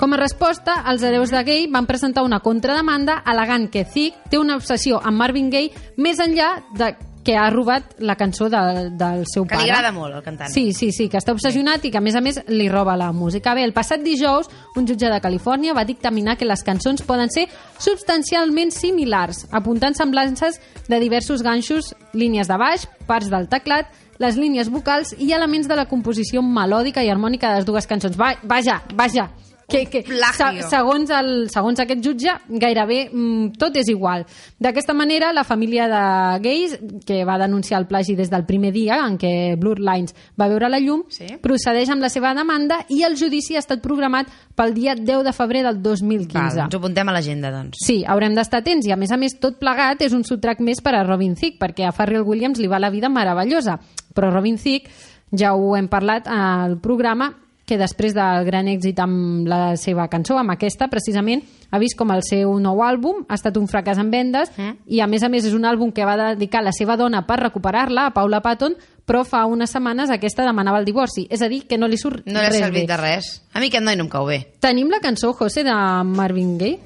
com 0.00 0.14
a 0.16 0.16
resposta, 0.16 0.78
els 0.88 1.02
hereus 1.04 1.28
de 1.28 1.42
Gay 1.44 1.66
van 1.68 1.84
presentar 1.84 2.24
una 2.24 2.40
contrademanda 2.40 3.18
alegant 3.28 3.68
que 3.68 3.84
Thicke 3.84 4.30
té 4.32 4.38
una 4.40 4.56
obsessió 4.56 4.96
amb 5.04 5.20
Marvin 5.20 5.50
Gaye 5.52 5.92
més 6.00 6.22
enllà 6.24 6.54
de 6.72 6.94
que 7.22 7.36
ha 7.36 7.50
robat 7.50 7.98
la 7.98 8.14
cançó 8.16 8.48
de, 8.48 8.90
del 8.96 9.26
seu 9.28 9.44
Que 9.44 9.56
li 9.58 9.66
pare. 9.66 9.70
agrada 9.72 9.92
molt, 9.92 10.14
el 10.16 10.22
cantant. 10.24 10.48
Sí, 10.50 10.72
sí, 10.72 10.90
sí, 10.92 11.08
que 11.12 11.18
està 11.20 11.34
obsessionat 11.36 11.84
i 11.84 11.90
que, 11.90 11.98
a 11.98 12.00
més 12.00 12.16
a 12.16 12.22
més, 12.24 12.40
li 12.48 12.68
roba 12.72 12.96
la 12.96 13.10
música. 13.12 13.52
Bé, 13.54 13.64
el 13.64 13.74
passat 13.76 14.00
dijous, 14.00 14.48
un 14.76 14.86
jutge 14.88 15.10
de 15.12 15.20
Califòrnia 15.20 15.74
va 15.76 15.84
dictaminar 15.84 16.38
que 16.40 16.48
les 16.48 16.62
cançons 16.64 17.02
poden 17.02 17.28
ser 17.28 17.46
substancialment 17.78 18.70
similars, 18.72 19.46
apuntant 19.52 19.94
semblances 19.94 20.60
de 20.88 21.00
diversos 21.00 21.42
ganxos, 21.42 21.94
línies 22.14 22.48
de 22.48 22.56
baix, 22.56 22.86
parts 23.06 23.28
del 23.30 23.48
teclat, 23.50 23.90
les 24.20 24.36
línies 24.36 24.68
vocals 24.70 25.14
i 25.18 25.32
elements 25.32 25.68
de 25.68 25.76
la 25.76 25.86
composició 25.88 26.42
melòdica 26.44 27.02
i 27.04 27.08
harmònica 27.10 27.50
de 27.50 27.60
les 27.60 27.66
dues 27.68 27.86
cançons. 27.88 28.16
Va, 28.20 28.34
vaja, 28.44 28.82
vaja, 28.94 29.30
que, 29.70 29.84
que 29.86 30.02
plagio. 30.02 30.68
segons, 30.68 31.10
el, 31.14 31.30
segons 31.50 31.80
aquest 31.80 32.02
jutge, 32.04 32.34
gairebé 32.48 32.98
mm, 33.12 33.52
tot 33.58 33.76
és 33.80 33.88
igual. 33.88 34.26
D'aquesta 34.60 34.92
manera, 34.94 35.32
la 35.32 35.44
família 35.44 35.86
de 35.88 36.02
gais, 36.44 36.78
que 37.06 37.24
va 37.24 37.38
denunciar 37.38 37.80
el 37.80 37.86
plagi 37.86 38.16
des 38.18 38.28
del 38.30 38.44
primer 38.44 38.72
dia 38.74 38.98
en 39.06 39.16
què 39.18 39.56
Blur 39.60 39.78
Lines 39.80 40.14
va 40.40 40.48
veure 40.48 40.68
la 40.68 40.80
llum, 40.80 41.04
Sí. 41.08 41.26
procedeix 41.40 41.88
amb 41.90 42.02
la 42.02 42.08
seva 42.12 42.34
demanda 42.34 42.82
i 42.88 43.02
el 43.06 43.16
judici 43.16 43.56
ha 43.56 43.62
estat 43.62 43.80
programat 43.80 44.26
pel 44.54 44.74
dia 44.74 44.94
10 44.94 45.24
de 45.24 45.32
febrer 45.32 45.62
del 45.64 45.80
2015. 45.82 46.34
Val, 46.38 46.64
ens 46.66 46.74
ho 46.74 46.78
apuntem 46.78 47.08
a 47.08 47.12
l'agenda, 47.12 47.50
doncs. 47.50 47.78
Sí, 47.86 48.02
haurem 48.06 48.34
d'estar 48.34 48.60
atents 48.60 48.86
i 48.86 48.92
a 48.92 48.96
més 49.00 49.10
a 49.12 49.16
més 49.16 49.38
tot 49.40 49.58
plegat 49.58 50.02
és 50.02 50.12
un 50.12 50.24
sotrac 50.24 50.60
més 50.60 50.80
per 50.84 50.94
a 50.94 51.04
Robin 51.04 51.34
Thicke 51.34 51.58
perquè 51.60 51.86
a 51.88 51.92
Farrell 51.92 52.26
Williams 52.26 52.58
li 52.60 52.68
va 52.68 52.78
la 52.78 52.90
vida 52.90 53.08
meravellosa 53.08 53.78
però 54.14 54.32
Robin 54.32 54.56
Thicke, 54.58 54.90
ja 55.32 55.52
ho 55.54 55.76
hem 55.78 55.86
parlat 55.88 56.26
al 56.26 56.78
programa, 56.82 57.28
que 57.70 57.78
després 57.78 58.14
del 58.16 58.44
gran 58.48 58.66
èxit 58.66 58.98
amb 58.98 59.46
la 59.48 59.76
seva 59.78 60.08
cançó, 60.10 60.34
amb 60.40 60.50
aquesta 60.56 60.88
precisament, 60.90 61.44
ha 61.70 61.78
vist 61.78 61.94
com 61.96 62.10
el 62.10 62.24
seu 62.26 62.56
nou 62.58 62.82
àlbum 62.82 63.22
ha 63.28 63.36
estat 63.38 63.56
un 63.60 63.68
fracàs 63.70 64.00
en 64.02 64.10
vendes 64.10 64.50
Mm. 64.56 64.76
i 64.90 65.00
a 65.00 65.06
més 65.06 65.22
a 65.22 65.28
més 65.30 65.46
és 65.46 65.54
un 65.54 65.64
àlbum 65.64 65.92
que 65.94 66.04
va 66.04 66.16
dedicar 66.34 66.64
la 66.66 66.72
seva 66.74 66.96
dona 66.98 67.22
per 67.26 67.38
recuperar-la, 67.38 68.08
a 68.10 68.14
Paula 68.14 68.40
Patton, 68.42 68.74
però 69.06 69.22
fa 69.24 69.44
unes 69.46 69.70
setmanes 69.70 70.10
aquesta 70.10 70.44
demanava 70.44 70.78
el 70.82 70.84
divorci, 70.84 71.28
és 71.30 71.40
a 71.42 71.48
dir, 71.48 71.64
que 71.68 71.78
no 71.78 71.86
li 71.88 71.96
surt 71.98 72.26
No 72.26 72.40
li 72.40 72.46
ha 72.46 72.50
res 72.50 72.58
servit 72.58 72.88
de 72.88 72.96
res. 72.98 73.30
A 73.54 73.60
mi 73.60 73.70
aquest 73.70 73.84
noi 73.86 73.96
no 73.96 74.04
em 74.04 74.10
cau 74.10 74.26
bé. 74.26 74.40
Tenim 74.60 74.90
la 74.90 75.00
cançó, 75.00 75.32
José, 75.32 75.62
de 75.64 75.74
Marvin 76.04 76.58
Gaye? 76.58 76.80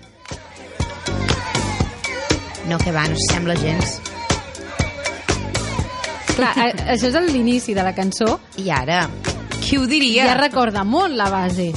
No, 2.69 2.79
que 2.79 2.93
va, 2.93 3.05
no 3.09 3.17
s'assembla 3.17 3.57
gens. 3.61 4.01
Clar, 6.35 6.51
a, 6.59 6.71
això 6.95 7.11
és 7.13 7.33
l'inici 7.33 7.75
de 7.77 7.83
la 7.87 7.93
cançó 7.95 8.41
I 8.59 8.71
ara, 8.75 9.05
qui 9.65 9.79
ho 9.79 9.87
diria? 9.89 10.27
ja 10.29 10.37
recorda 10.37 10.85
molt 10.85 11.17
la 11.17 11.31
base. 11.33 11.73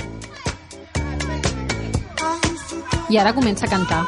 I 3.07 3.17
ara 3.17 3.33
comença 3.33 3.65
a 3.65 3.69
cantar. 3.71 4.03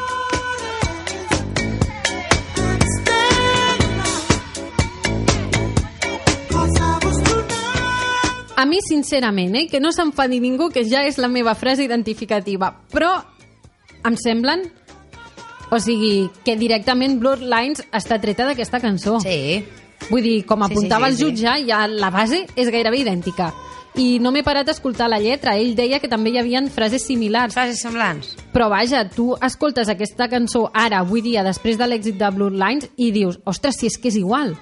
A 8.60 8.66
mi, 8.68 8.82
sincerament, 8.84 9.56
eh, 9.56 9.66
que 9.72 9.80
no 9.80 9.88
s'enfadi 9.96 10.36
ningú, 10.40 10.68
que 10.68 10.84
ja 10.84 11.06
és 11.08 11.16
la 11.16 11.30
meva 11.32 11.54
frase 11.56 11.86
identificativa, 11.86 12.74
però 12.92 13.14
em 14.04 14.20
semblen... 14.20 14.68
O 15.70 15.78
sigui, 15.78 16.26
que 16.42 16.56
directament 16.58 17.20
Blur 17.22 17.38
Lines 17.38 17.84
està 17.94 18.16
treta 18.18 18.42
d'aquesta 18.48 18.80
cançó. 18.82 19.20
Sí. 19.22 19.62
Vull 20.10 20.22
dir, 20.22 20.44
com 20.46 20.62
Sí, 20.62 20.68
sí, 20.68 20.72
apuntava 20.74 21.06
sí, 21.06 21.12
el 21.12 21.16
sí. 21.18 21.24
jutge, 21.24 21.66
ja 21.68 21.86
la 21.88 22.10
base 22.10 22.46
és 22.56 22.68
gairebé 22.70 22.98
idèntica. 23.04 23.52
I 23.98 24.18
no 24.22 24.30
m'he 24.30 24.44
parat 24.46 24.68
a 24.68 24.70
escoltar 24.70 25.08
la 25.10 25.18
lletra. 25.18 25.56
Ell 25.58 25.74
deia 25.74 25.98
que 25.98 26.08
també 26.08 26.30
hi 26.30 26.38
havia 26.38 26.60
frases 26.70 27.02
similars. 27.06 27.54
Frases 27.54 27.80
semblants. 27.82 28.36
Però 28.52 28.68
vaja, 28.70 29.02
tu 29.10 29.32
escoltes 29.42 29.88
aquesta 29.90 30.28
cançó 30.30 30.68
ara, 30.72 31.00
avui 31.02 31.20
dia, 31.22 31.42
després 31.42 31.76
de 31.78 31.86
l'èxit 31.90 32.16
de 32.18 32.28
Blur 32.30 32.52
Lines, 32.52 32.86
i 32.96 33.10
dius, 33.10 33.40
ostres, 33.44 33.76
si 33.80 33.86
és 33.90 33.98
que 33.98 34.08
és 34.08 34.16
igual. 34.16 34.54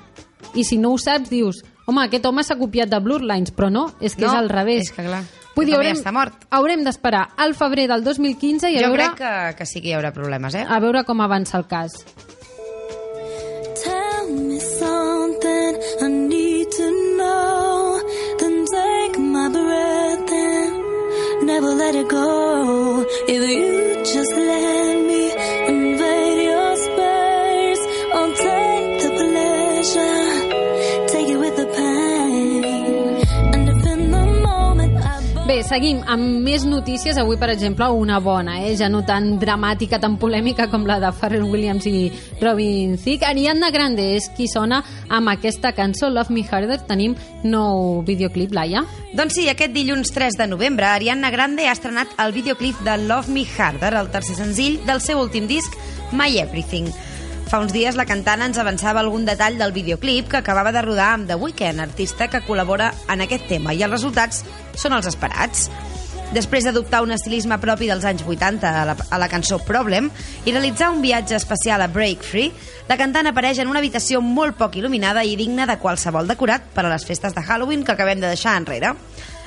I 0.55 0.65
si 0.65 0.79
no 0.79 0.93
ho 0.95 0.99
saps, 0.99 1.29
dius, 1.29 1.61
home, 1.87 2.07
aquest 2.07 2.25
home 2.27 2.43
s'ha 2.43 2.57
copiat 2.57 2.89
de 2.89 3.01
Blur 3.05 3.21
Lines, 3.21 3.53
però 3.53 3.69
no, 3.71 3.91
és 4.01 4.15
que 4.17 4.25
No, 4.25 4.33
és 4.33 4.39
al 4.39 4.49
revés. 4.49 4.83
és 4.89 4.93
que 4.93 5.05
clar, 5.05 5.23
Vull 5.55 5.67
dir, 5.67 5.75
haurem, 5.75 5.97
està 5.97 6.13
mort. 6.13 6.45
haurem 6.51 6.85
d'esperar 6.85 7.29
al 7.37 7.53
febrer 7.55 7.87
del 7.89 8.05
2015 8.05 8.71
i 8.71 8.77
a 8.79 8.81
Jo 8.87 8.93
veure, 8.95 9.11
crec 9.13 9.19
que, 9.19 9.57
que 9.59 9.67
sí 9.67 9.81
que 9.83 9.89
hi 9.89 9.93
haurà 9.99 10.13
problemes, 10.15 10.55
eh? 10.55 10.65
a 10.69 10.79
veure 10.81 11.05
com 11.05 11.21
avança 11.21 11.59
el 11.59 11.67
cas. 11.67 11.93
Tell 13.85 14.31
me 14.33 14.59
something 14.61 14.98
I 16.01 16.09
need 16.09 16.71
to 16.73 17.17
know. 17.17 18.01
Then 18.39 18.65
take 18.67 19.19
my 19.19 19.49
breath 19.49 20.33
and 20.33 21.47
never 21.47 21.69
let 21.69 21.95
it 21.95 22.09
go. 22.09 23.05
If 23.29 23.51
you 23.51 24.05
just 24.05 24.33
let 24.37 24.88
seguim 35.69 36.01
amb 36.09 36.41
més 36.45 36.65
notícies. 36.65 37.19
Avui, 37.21 37.37
per 37.37 37.51
exemple, 37.53 37.87
una 37.93 38.19
bona, 38.25 38.59
eh? 38.65 38.73
ja 38.79 38.89
no 38.89 39.03
tan 39.07 39.35
dramàtica, 39.41 40.01
tan 40.01 40.17
polèmica 40.21 40.69
com 40.73 40.87
la 40.89 40.99
de 41.03 41.11
Pharrell 41.13 41.45
Williams 41.45 41.87
i 41.91 42.09
Robin 42.41 42.97
Thicke. 42.97 43.27
Ariana 43.29 43.71
Grande 43.75 44.07
és 44.17 44.31
qui 44.37 44.49
sona 44.49 44.81
amb 45.13 45.33
aquesta 45.35 45.75
cançó, 45.77 46.09
Love 46.09 46.33
Me 46.35 46.45
Harder. 46.49 46.81
Tenim 46.89 47.17
nou 47.45 48.01
videoclip, 48.07 48.55
Laia. 48.57 48.85
Doncs 49.19 49.37
sí, 49.37 49.49
aquest 49.51 49.77
dilluns 49.77 50.15
3 50.15 50.41
de 50.41 50.49
novembre, 50.49 50.89
Ariana 50.89 51.33
Grande 51.35 51.69
ha 51.69 51.77
estrenat 51.77 52.17
el 52.25 52.33
videoclip 52.37 52.81
de 52.87 52.97
Love 53.05 53.35
Me 53.35 53.45
Harder, 53.45 53.93
el 54.01 54.13
tercer 54.15 54.39
senzill 54.41 54.81
del 54.89 55.05
seu 55.05 55.21
últim 55.21 55.51
disc, 55.51 55.77
My 56.13 56.33
Everything. 56.41 56.89
Fa 57.49 57.63
uns 57.65 57.73
dies 57.73 57.97
la 57.97 58.05
cantant 58.05 58.43
ens 58.45 58.59
avançava 58.61 59.01
algun 59.01 59.23
detall 59.25 59.55
del 59.57 59.73
videoclip 59.73 60.27
que 60.29 60.37
acabava 60.37 60.69
de 60.69 60.83
rodar 60.85 61.15
amb 61.15 61.31
The 61.31 61.39
Weeknd, 61.41 61.81
artista 61.81 62.27
que 62.29 62.43
col·labora 62.45 62.91
en 63.09 63.23
aquest 63.25 63.47
tema, 63.49 63.73
i 63.73 63.81
els 63.87 63.95
resultats 63.95 64.43
són 64.77 64.93
els 64.93 65.09
esperats. 65.09 65.71
Després 66.37 66.67
d'adoptar 66.69 67.01
un 67.01 67.15
estilisme 67.17 67.57
propi 67.57 67.89
dels 67.89 68.05
anys 68.05 68.27
80 68.27 68.69
a 68.69 68.85
la, 68.91 68.97
a 69.01 69.21
la 69.23 69.31
cançó 69.33 69.57
Problem 69.65 70.11
i 70.45 70.53
realitzar 70.53 70.91
un 70.93 71.01
viatge 71.01 71.39
especial 71.39 71.81
a 71.81 71.89
Break 71.89 72.29
Free, 72.29 72.53
la 72.91 73.01
cantant 73.01 73.33
apareix 73.33 73.63
en 73.63 73.73
una 73.73 73.81
habitació 73.81 74.21
molt 74.21 74.61
poc 74.61 74.77
il·luminada 74.77 75.25
i 75.25 75.33
digna 75.41 75.65
de 75.65 75.79
qualsevol 75.81 76.29
decorat 76.29 76.69
per 76.77 76.85
a 76.85 76.93
les 76.93 77.09
festes 77.09 77.33
de 77.33 77.47
Halloween 77.49 77.81
que 77.81 77.97
acabem 77.97 78.21
de 78.21 78.29
deixar 78.29 78.59
enrere. 78.61 78.93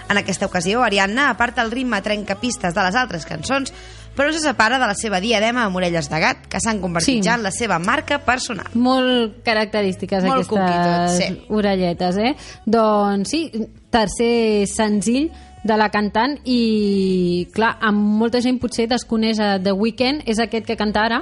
En 0.10 0.17
aquesta 0.17 0.50
ocasió, 0.50 0.81
Ariadna 0.84 1.29
aparta 1.29 1.62
el 1.62 1.70
ritme 1.72 2.01
trencapistes 2.01 2.74
de 2.74 2.84
les 2.84 2.98
altres 3.00 3.29
cançons, 3.29 3.70
però 4.15 4.27
no 4.27 4.34
se 4.34 4.39
separa 4.44 4.77
de 4.80 4.88
la 4.88 4.96
seva 4.96 5.20
diadema 5.24 5.63
amb 5.65 5.75
orelles 5.80 6.10
de 6.10 6.20
gat, 6.20 6.48
que 6.48 6.60
s'han 6.60 6.82
convertit 6.82 7.22
Sí. 7.22 7.27
ja 7.30 7.36
en 7.36 7.44
la 7.44 7.51
seva 7.51 7.80
marca 7.80 8.20
personal. 8.20 8.68
Molt 8.74 9.44
característiques 9.44 10.24
Molt 10.24 10.44
aquestes 10.51 11.18
tot, 11.18 11.18
sí. 11.18 11.46
orelletes, 11.50 12.18
eh? 12.18 12.36
Doncs 12.65 13.30
sí, 13.30 13.51
tercer 13.89 14.68
senzill 14.68 15.32
de 15.63 15.77
la 15.77 15.89
cantant 15.94 16.39
i, 16.46 17.48
clar, 17.53 17.75
amb 17.82 18.18
molta 18.22 18.41
gent 18.41 18.58
potser 18.60 18.88
desconeix 18.89 19.39
a 19.39 19.60
The 19.62 19.72
Weeknd, 19.77 20.24
és 20.25 20.39
aquest 20.39 20.65
que 20.65 20.75
canta 20.77 21.06
ara, 21.06 21.22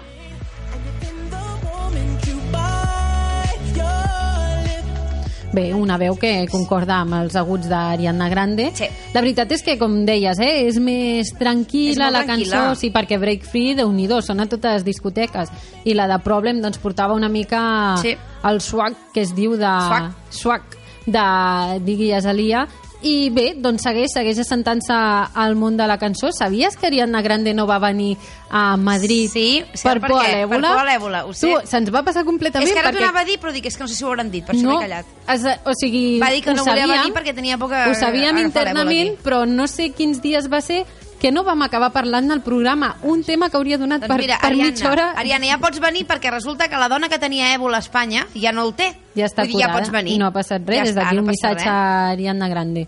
Bé, 5.51 5.73
una 5.73 5.97
veu 5.97 6.13
que 6.15 6.45
concorda 6.51 6.99
amb 7.01 7.15
els 7.23 7.33
aguts 7.39 7.65
d'Ariana 7.71 8.27
Grande. 8.29 8.67
Sí. 8.77 8.85
La 9.15 9.21
veritat 9.23 9.49
és 9.55 9.63
que, 9.65 9.79
com 9.81 10.03
deies, 10.05 10.37
eh, 10.37 10.67
és 10.67 10.77
més 10.77 11.31
tranquil·la 11.39 11.89
És 11.89 11.97
la 11.97 12.11
tranquil·la. 12.23 12.59
cançó, 12.59 12.75
sí, 12.77 12.91
perquè 12.93 13.17
Break 13.19 13.47
Free, 13.49 13.73
de 13.73 13.83
nhi 13.83 14.07
sona 14.21 14.43
a 14.43 14.47
totes 14.47 14.73
les 14.73 14.85
discoteques. 14.85 15.49
I 15.85 15.95
la 15.95 16.07
de 16.07 16.19
Problem, 16.19 16.61
doncs, 16.61 16.77
portava 16.77 17.15
una 17.15 17.29
mica 17.29 17.95
Sí. 17.97 18.15
el 18.43 18.61
swag 18.61 18.93
que 19.11 19.21
es 19.21 19.33
diu 19.33 19.57
de... 19.57 19.65
Swag. 19.65 20.11
Swag 20.29 20.61
de 21.07 21.79
Digui 21.83 22.11
Azalia. 22.13 22.67
I 23.01 23.29
bé, 23.31 23.53
doncs 23.55 23.85
segueix, 23.87 24.11
segueix 24.11 24.41
assentant-se 24.43 24.91
al 24.91 25.53
món 25.55 25.77
de 25.79 25.85
la 25.87 25.95
cançó. 25.97 26.33
Sabies 26.35 26.75
que 26.75 26.89
Ariana 26.89 27.21
Grande 27.23 27.53
no 27.53 27.65
va 27.65 27.77
venir 27.79 28.17
a 28.49 28.75
Madrid 28.75 29.29
Sí, 29.31 29.63
sé 29.73 29.87
per 29.87 30.01
per 30.01 30.09
por 30.09 30.19
a 30.19 30.27
l'èbola? 30.27 30.67
per 30.67 30.75
por 30.75 30.81
a 30.81 30.89
l'èbola, 30.89 31.21
ho 31.25 31.33
sé. 31.33 31.47
Tu, 31.47 31.67
se'ns 31.69 31.91
va 31.95 32.03
passar 32.03 32.25
completament 32.27 32.67
És 32.67 32.73
que 32.75 32.79
ara 32.83 32.91
t'ho 32.91 32.97
perquè 32.97 33.07
anava 33.07 33.21
a 33.21 33.29
dir, 33.29 33.37
però 33.39 33.53
dic, 33.55 33.65
és 33.71 33.77
que 33.77 33.83
no 33.83 33.87
sé 33.87 33.95
si 33.95 34.03
ho 34.03 34.09
hauran 34.11 34.29
dit, 34.29 34.43
per 34.45 34.55
això 34.55 34.65
no, 34.67 34.79
m'he 34.79 34.89
callat. 34.89 35.05
es, 35.31 35.45
o 35.63 35.75
sigui, 35.79 36.19
Va 36.19 36.31
dir 36.35 36.41
que 36.43 36.53
no 36.53 36.65
volia 36.65 36.87
sabíem, 36.87 36.97
venir 37.05 37.15
perquè 37.15 37.35
tenia 37.35 37.57
que 37.57 37.83
Ho 37.89 37.95
sabíem 37.95 38.37
internament, 38.37 39.15
però 39.23 39.45
no 39.47 39.67
sé 39.67 39.91
quins 39.95 40.19
dies 40.21 40.49
va 40.51 40.59
ser 40.59 40.83
que 41.19 41.31
no 41.31 41.43
vam 41.43 41.61
acabar 41.61 41.91
parlant 41.91 42.29
del 42.31 42.41
programa. 42.41 42.95
Un 43.03 43.23
tema 43.27 43.49
que 43.49 43.57
hauria 43.57 43.77
donat 43.77 44.01
Doncs 44.01 44.11
per, 44.13 44.19
mira, 44.21 44.37
per 44.39 44.47
Ariadna, 44.53 44.71
mitja 44.71 44.91
hora. 44.91 45.07
Ariadna, 45.19 45.47
ja 45.51 45.57
pots 45.59 45.79
venir 45.83 46.05
perquè 46.07 46.31
resulta 46.31 46.69
que 46.71 46.79
la 46.79 46.87
dona 46.89 47.09
que 47.09 47.19
tenia 47.19 47.53
èbola 47.53 47.77
a 47.77 47.83
Espanya 47.83 48.25
ja 48.35 48.53
no 48.55 48.63
el 48.67 48.73
té. 48.73 48.93
Ja 49.15 49.25
està 49.27 49.43
Vull 49.43 49.51
dir, 49.53 49.59
ja 49.59 49.67
curada 49.67 49.79
pots 49.79 49.91
venir. 49.91 50.13
i 50.15 50.17
no 50.21 50.27
ha 50.27 50.31
passat 50.31 50.63
res. 50.65 50.77
Ja 50.79 50.83
Des 50.87 50.95
d'aquí 50.95 51.15
no 51.15 51.21
un 51.21 51.27
missatge 51.27 51.65
res. 51.65 51.67
a 51.67 52.09
Ariadna 52.15 52.47
Grande. 52.47 52.87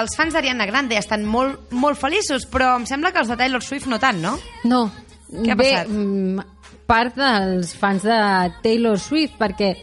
Els 0.00 0.16
fans 0.16 0.34
d'Ariana 0.34 0.66
Grande 0.66 0.96
estan 0.98 1.24
molt, 1.26 1.70
molt 1.70 1.98
feliços, 2.00 2.46
però 2.50 2.74
em 2.78 2.86
sembla 2.86 3.12
que 3.12 3.22
els 3.22 3.30
de 3.30 3.36
Taylor 3.40 3.62
Swift 3.62 3.86
no 3.90 3.98
tant, 4.02 4.20
no? 4.22 4.36
No. 4.64 4.86
Què 5.30 5.52
ha 5.52 5.56
Bé, 5.58 5.70
passat? 5.72 5.88
mm, 5.88 6.40
part 6.86 7.16
dels 7.18 7.74
fans 7.80 8.02
de 8.06 8.18
Taylor 8.62 8.98
Swift, 9.00 9.38
perquè 9.40 9.74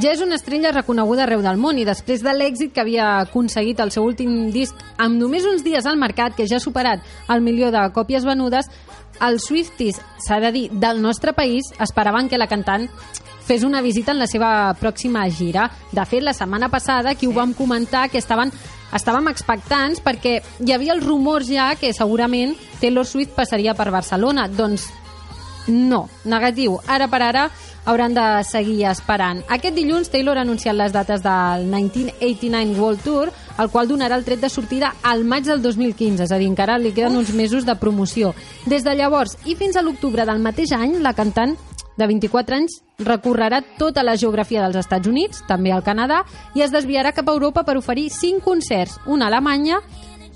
ja 0.00 0.12
és 0.12 0.22
una 0.24 0.36
estrella 0.38 0.72
reconeguda 0.72 1.26
arreu 1.26 1.42
del 1.44 1.58
món 1.60 1.76
i 1.78 1.84
després 1.84 2.22
de 2.24 2.32
l'èxit 2.32 2.72
que 2.72 2.80
havia 2.80 3.18
aconseguit 3.26 3.80
el 3.84 3.92
seu 3.92 4.06
últim 4.08 4.50
disc 4.50 4.74
amb 4.96 5.20
només 5.20 5.44
uns 5.44 5.64
dies 5.64 5.84
al 5.86 5.98
mercat, 6.00 6.34
que 6.36 6.46
ja 6.48 6.56
ha 6.56 6.64
superat 6.64 7.00
el 7.28 7.44
milió 7.44 7.70
de 7.70 7.82
còpies 7.92 8.24
venudes, 8.24 8.70
els 9.20 9.44
Swifties, 9.46 10.00
s'ha 10.24 10.40
de 10.40 10.52
dir, 10.52 10.64
del 10.72 11.02
nostre 11.02 11.34
país, 11.36 11.68
esperaven 11.78 12.28
que 12.28 12.40
la 12.40 12.48
cantant 12.48 12.88
fes 13.46 13.64
una 13.64 13.82
visita 13.82 14.12
en 14.12 14.18
la 14.18 14.26
seva 14.26 14.72
pròxima 14.80 15.28
gira. 15.30 15.68
De 15.92 16.04
fet, 16.06 16.22
la 16.22 16.32
setmana 16.32 16.68
passada 16.70 17.10
aquí 17.10 17.26
ho 17.26 17.32
vam 17.36 17.52
comentar 17.54 18.08
que 18.08 18.18
estaven 18.18 18.52
estàvem 18.92 19.28
expectants 19.32 20.02
perquè 20.04 20.38
hi 20.60 20.72
havia 20.72 20.96
els 20.96 21.04
rumors 21.04 21.48
ja 21.48 21.72
que 21.80 21.92
segurament 21.96 22.56
Taylor 22.80 23.06
Swift 23.06 23.36
passaria 23.36 23.74
per 23.74 23.90
Barcelona. 23.90 24.48
Doncs 24.48 24.88
no, 25.68 26.08
negatiu. 26.24 26.78
Ara 26.90 27.06
per 27.08 27.22
ara 27.22 27.50
hauran 27.84 28.14
de 28.14 28.24
seguir 28.46 28.84
esperant. 28.90 29.42
Aquest 29.50 29.74
dilluns 29.74 30.10
Taylor 30.10 30.38
ha 30.38 30.44
anunciat 30.46 30.76
les 30.76 30.92
dates 30.94 31.22
del 31.22 31.66
1989 31.66 32.78
World 32.78 33.02
Tour, 33.02 33.32
el 33.58 33.70
qual 33.70 33.88
donarà 33.88 34.16
el 34.18 34.24
tret 34.24 34.40
de 34.40 34.50
sortida 34.50 34.94
al 35.02 35.24
maig 35.24 35.44
del 35.46 35.62
2015, 35.62 36.22
és 36.24 36.32
a 36.32 36.38
dir, 36.38 36.48
encara 36.50 36.78
li 36.78 36.94
queden 36.94 37.18
uns 37.18 37.32
mesos 37.34 37.66
de 37.66 37.76
promoció. 37.76 38.34
Des 38.66 38.84
de 38.86 38.94
llavors 38.94 39.36
i 39.44 39.56
fins 39.58 39.76
a 39.76 39.82
l'octubre 39.82 40.26
del 40.26 40.42
mateix 40.42 40.72
any, 40.78 41.00
la 41.02 41.14
cantant 41.14 41.56
de 41.98 42.06
24 42.06 42.56
anys 42.56 42.78
recorrerà 42.98 43.62
tota 43.78 44.04
la 44.04 44.16
geografia 44.16 44.62
dels 44.64 44.78
Estats 44.80 45.08
Units, 45.08 45.42
també 45.48 45.72
al 45.72 45.84
Canadà, 45.84 46.22
i 46.54 46.62
es 46.64 46.72
desviarà 46.72 47.12
cap 47.12 47.28
a 47.28 47.36
Europa 47.36 47.64
per 47.64 47.76
oferir 47.76 48.08
5 48.10 48.42
concerts, 48.44 48.98
una 49.06 49.26
a 49.26 49.32
Alemanya, 49.32 49.80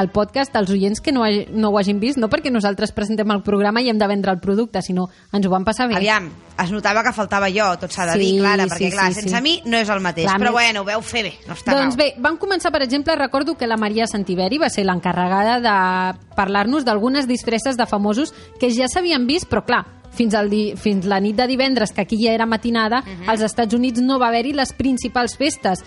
el 0.00 0.08
podcast, 0.14 0.54
els 0.56 0.70
oients 0.70 1.00
que 1.00 1.12
no, 1.12 1.24
no 1.50 1.70
ho 1.70 1.78
hagin 1.78 1.98
vist, 2.00 2.18
no 2.18 2.28
perquè 2.30 2.50
nosaltres 2.52 2.92
presentem 2.92 3.30
el 3.34 3.42
programa 3.42 3.80
i 3.82 3.88
hem 3.90 3.98
de 3.98 4.06
vendre 4.06 4.30
el 4.32 4.38
producte, 4.40 4.80
sinó 4.82 5.08
ens 5.32 5.46
ho 5.46 5.50
vam 5.50 5.64
passar 5.64 5.88
bé. 5.88 5.96
Aviam, 5.96 6.30
es 6.62 6.70
notava 6.70 7.02
que 7.02 7.12
faltava 7.12 7.48
jo, 7.50 7.66
tot 7.80 7.90
s'ha 7.92 8.06
de 8.06 8.12
Sí, 8.12 8.18
dir, 8.32 8.40
Clara, 8.40 8.64
sí, 8.64 8.70
perquè 8.70 8.90
clar, 8.92 9.08
sí, 9.12 9.20
sense 9.22 9.36
sí. 9.36 9.42
mi 9.42 9.56
no 9.66 9.76
és 9.76 9.88
el 9.88 10.00
mateix. 10.00 10.26
Clar, 10.28 10.38
però 10.40 10.52
bueno, 10.52 10.80
ho 10.82 10.84
veu 10.84 11.02
fer 11.02 11.22
bé, 11.24 11.34
no 11.46 11.54
està 11.54 11.72
Doncs 11.74 11.96
mal. 11.96 12.04
bé, 12.04 12.08
vam 12.18 12.38
començar, 12.38 12.70
per 12.72 12.82
exemple, 12.82 13.16
recordo 13.16 13.56
que 13.56 13.66
la 13.66 13.76
Maria 13.76 14.06
Santiveri 14.06 14.58
va 14.58 14.70
ser 14.70 14.84
l'encarregada 14.86 15.58
de 15.60 16.34
parlar-nos 16.36 16.84
d'algunes 16.84 17.26
disfresses 17.26 17.76
de 17.76 17.86
famosos 17.86 18.32
que 18.60 18.70
ja 18.70 18.88
s'havien 18.88 19.26
vist, 19.26 19.48
però 19.50 19.64
clar, 19.64 19.84
fins, 20.14 20.34
al 20.34 20.48
di 20.50 20.74
fins 20.76 21.04
la 21.06 21.20
nit 21.20 21.36
de 21.36 21.46
divendres, 21.46 21.92
que 21.92 22.00
aquí 22.02 22.16
ja 22.22 22.32
era 22.32 22.46
matinada, 22.46 23.02
Mhm. 23.02 23.28
als 23.28 23.40
Estats 23.42 23.74
Units 23.74 24.00
no 24.00 24.18
va 24.18 24.28
haver-hi 24.28 24.52
les 24.52 24.72
principals 24.72 25.36
festes 25.36 25.84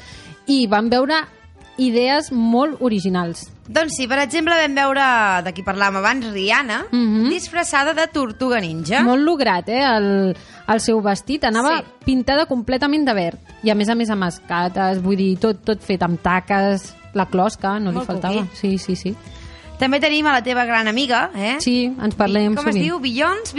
i 0.47 0.67
van 0.67 0.89
veure 0.89 1.15
idees 1.78 2.32
molt 2.32 2.78
originals. 2.82 3.48
Doncs 3.72 3.96
sí, 3.96 4.08
per 4.08 4.20
exemple, 4.20 4.54
vam 4.60 4.76
veure, 4.76 5.06
de 5.46 5.54
qui 5.54 5.64
parlàvem 5.64 5.98
abans, 6.02 6.26
Rihanna, 6.34 6.88
Mhm. 6.92 7.30
disfressada 7.30 7.94
de 7.94 8.08
tortuga 8.08 8.60
ninja. 8.60 9.02
Molt 9.04 9.24
lograt, 9.24 9.70
eh, 9.70 9.84
el, 9.84 10.36
el 10.68 10.80
seu 10.82 11.02
vestit. 11.02 11.44
Anava 11.46 11.78
Sí. 11.80 11.84
pintada 12.06 12.46
completament 12.46 13.06
de 13.08 13.14
verd. 13.14 13.40
I 13.64 13.70
a 13.70 13.76
més 13.76 13.90
a 13.90 13.96
més 13.96 14.10
amb 14.10 14.24
escates, 14.24 15.02
vull 15.02 15.16
dir, 15.18 15.38
tot, 15.40 15.64
tot 15.64 15.80
fet 15.82 16.02
amb 16.04 16.20
taques, 16.22 16.94
la 17.14 17.26
closca, 17.28 17.80
no 17.80 17.92
li 17.92 17.98
Molt 17.98 18.08
faltava. 18.08 18.34
cuqui. 18.34 18.50
Sí, 18.56 18.78
sí, 18.78 18.96
sí. 18.96 19.16
També 19.82 19.98
tenim 19.98 20.28
a 20.30 20.36
la 20.36 20.44
teva 20.46 20.62
gran 20.70 20.86
amiga, 20.88 21.24
eh? 21.34 21.56
Sí, 21.63 21.88
ens 21.89 22.13
parlem 22.17 22.54
Com 22.54 22.67
sovint. 22.67 22.78
es 22.78 22.84
diu? 22.86 23.00
Beyoncé? 23.02 23.56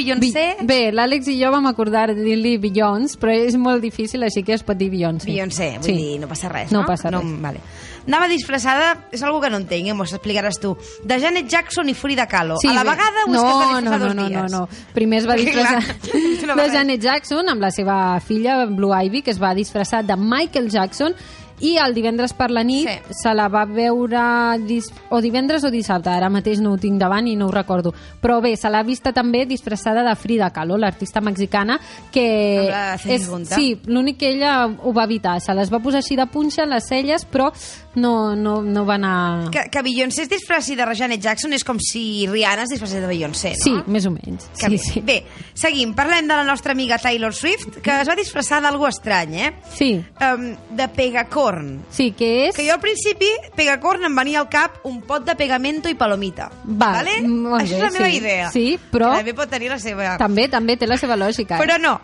Bi 0.60 0.66
bé, 0.68 0.80
l'Àlex 0.94 1.26
i 1.32 1.38
jo 1.40 1.50
vam 1.50 1.66
acordar 1.66 2.12
de 2.14 2.22
dir-li 2.22 2.58
Beyoncé, 2.62 3.18
però 3.18 3.34
és 3.34 3.56
molt 3.58 3.82
difícil, 3.82 4.22
així 4.22 4.44
que 4.46 4.54
es 4.54 4.62
pot 4.62 4.78
dir 4.78 4.88
Beyoncé. 4.92 5.26
Beyoncé, 5.26 5.72
vull 5.80 5.90
sí. 5.90 5.96
dir, 5.98 6.20
no 6.22 6.28
passa 6.30 6.48
res, 6.52 6.70
No 6.70 6.82
no? 6.82 6.86
passa 6.86 7.10
res. 7.10 7.26
Vale. 7.42 7.58
Anava 8.06 8.26
disfressada, 8.30 9.08
és 9.14 9.22
algo 9.22 9.40
que 9.40 9.50
no 9.50 9.58
entenc, 9.62 9.86
eh? 9.90 9.94
m'ho 9.94 10.06
explicaràs 10.06 10.58
tu, 10.62 10.72
de 11.06 11.18
Janet 11.22 11.50
Jackson 11.50 11.88
i 11.90 11.94
Frida 11.94 12.26
Kahlo. 12.30 12.56
a 12.62 12.72
la 12.74 12.82
vegada 12.86 13.26
o 13.26 13.30
no, 13.30 13.42
és 13.42 13.42
que 13.42 13.50
es 13.50 13.68
va 13.74 13.80
no, 13.80 13.90
no, 13.90 13.98
dos 14.06 14.14
no, 14.14 14.26
dies? 14.28 14.40
no, 14.52 14.58
no. 14.62 14.68
Primer 14.94 15.20
es 15.20 15.28
va 15.28 15.36
disfressar 15.38 15.82
no 16.46 16.56
de. 16.56 16.70
Janet 16.70 17.00
Jackson 17.02 17.48
amb 17.48 17.60
la 17.62 17.70
seva 17.70 18.18
filla 18.20 18.64
Blue 18.66 18.94
Ivy, 19.06 19.22
que 19.22 19.30
es 19.30 19.40
va 19.42 19.54
disfressar 19.54 20.04
de 20.04 20.16
Michael 20.16 20.68
Jackson 20.70 21.14
i 21.62 21.76
el 21.78 21.94
divendres 21.94 22.32
per 22.34 22.50
la 22.50 22.62
nit 22.66 22.88
Sí. 22.88 23.14
se 23.22 23.32
la 23.34 23.48
va 23.48 23.64
veure 23.64 24.58
dis 24.66 24.90
o 25.10 25.20
divendres 25.22 25.64
o 25.64 25.70
dissabte, 25.70 26.10
ara 26.10 26.28
mateix 26.30 26.60
no 26.60 26.72
ho 26.72 26.78
tinc 26.78 26.98
davant 27.00 27.26
i 27.30 27.36
no 27.36 27.46
ho 27.46 27.52
recordo, 27.54 27.92
però 28.20 28.40
bé, 28.42 28.56
se 28.56 28.68
l'ha 28.70 28.82
vista 28.82 29.12
també 29.12 29.44
disfressada 29.46 30.02
de 30.02 30.14
Frida 30.16 30.50
Kahlo, 30.50 30.76
l'artista 30.76 31.20
mexicana 31.20 31.78
que 32.10 32.66
la 32.68 32.98
cejigunta. 32.98 33.54
sí, 33.54 33.78
l'únic 33.86 34.18
que 34.18 34.30
ella 34.34 34.66
ho 34.66 34.92
va 34.92 35.04
evitar, 35.04 35.40
se 35.40 35.54
les 35.54 35.70
va 35.72 35.78
posar 35.80 35.98
així 36.02 36.16
de 36.16 36.26
punxa 36.26 36.66
les 36.66 36.86
celles, 36.86 37.24
però 37.30 37.52
no, 37.94 38.34
no, 38.34 38.62
no 38.62 38.84
va 38.86 38.94
anar... 38.94 39.50
Que, 39.50 39.66
que 39.70 39.82
Beyoncé 39.82 40.22
es 40.22 40.28
disfressi 40.30 40.74
de 40.76 40.86
Janet 40.96 41.20
Jackson 41.20 41.52
és 41.52 41.64
com 41.64 41.78
si 41.80 42.26
Rihanna 42.30 42.64
es 42.64 42.70
disfressés 42.72 43.00
de 43.02 43.06
Beyoncé, 43.06 43.50
no? 43.52 43.62
Sí, 43.64 43.74
més 43.86 44.06
o 44.06 44.10
menys. 44.14 44.46
Que 44.58 44.70
Sí, 44.70 44.70
bé. 44.70 44.78
sí. 44.78 45.00
Bé, 45.00 45.16
seguim. 45.54 45.92
Parlem 45.94 46.26
de 46.28 46.34
la 46.38 46.44
nostra 46.44 46.72
amiga 46.72 46.98
Taylor 46.98 47.34
Swift, 47.34 47.80
que 47.82 47.94
es 48.00 48.08
va 48.08 48.16
disfressar 48.16 48.62
d'algú 48.62 48.86
estrany, 48.88 49.34
eh? 49.48 49.52
Sí, 49.74 49.90
Um, 50.22 50.54
de 50.70 50.86
pegacorn. 50.88 51.82
sí, 51.90 52.12
que 52.12 52.48
és... 52.48 52.56
Que 52.56 52.64
jo 52.66 52.74
al 52.74 52.80
principi, 52.80 53.28
pegacorn, 53.56 54.04
em 54.04 54.14
venia 54.16 54.40
al 54.40 54.48
cap 54.48 54.80
un 54.88 55.00
pot 55.02 55.24
de 55.26 55.34
pegamento 55.36 55.88
i 55.90 55.94
palomita. 55.94 56.50
Va, 56.64 56.92
vale? 57.02 57.18
molt 57.26 57.62
Això 57.64 57.76
bé, 57.76 57.76
és 57.76 57.82
la 57.82 57.90
meva 57.98 58.08
sí. 58.10 58.16
idea. 58.16 58.50
Sí, 58.52 58.78
però- 58.90 59.10
Que 59.12 59.18
també 59.24 59.34
pot 59.34 59.50
tenir 59.50 59.68
la 59.68 59.78
seva... 59.78 60.16
També, 60.18 60.48
també 60.48 60.76
té 60.76 60.86
la 60.86 60.96
seva 60.96 61.16
lògica. 61.16 61.56
eh? 61.58 61.60
Però 61.66 61.76
no. 61.80 61.98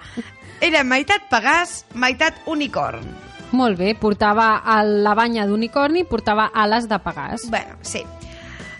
Era 0.60 0.82
meitat 0.84 1.28
pegàs, 1.30 1.84
meitat 1.94 2.42
unicorn. 2.46 3.06
Molt 3.52 3.78
bé, 3.78 3.94
portava 3.96 4.56
a 4.64 4.82
la 4.84 5.14
banya 5.14 5.46
d'unicorni, 5.48 6.04
portava 6.04 6.50
ales 6.52 6.88
de 6.88 6.98
pegàs. 7.00 7.48
Bueno, 7.50 7.76
sí. 7.82 8.04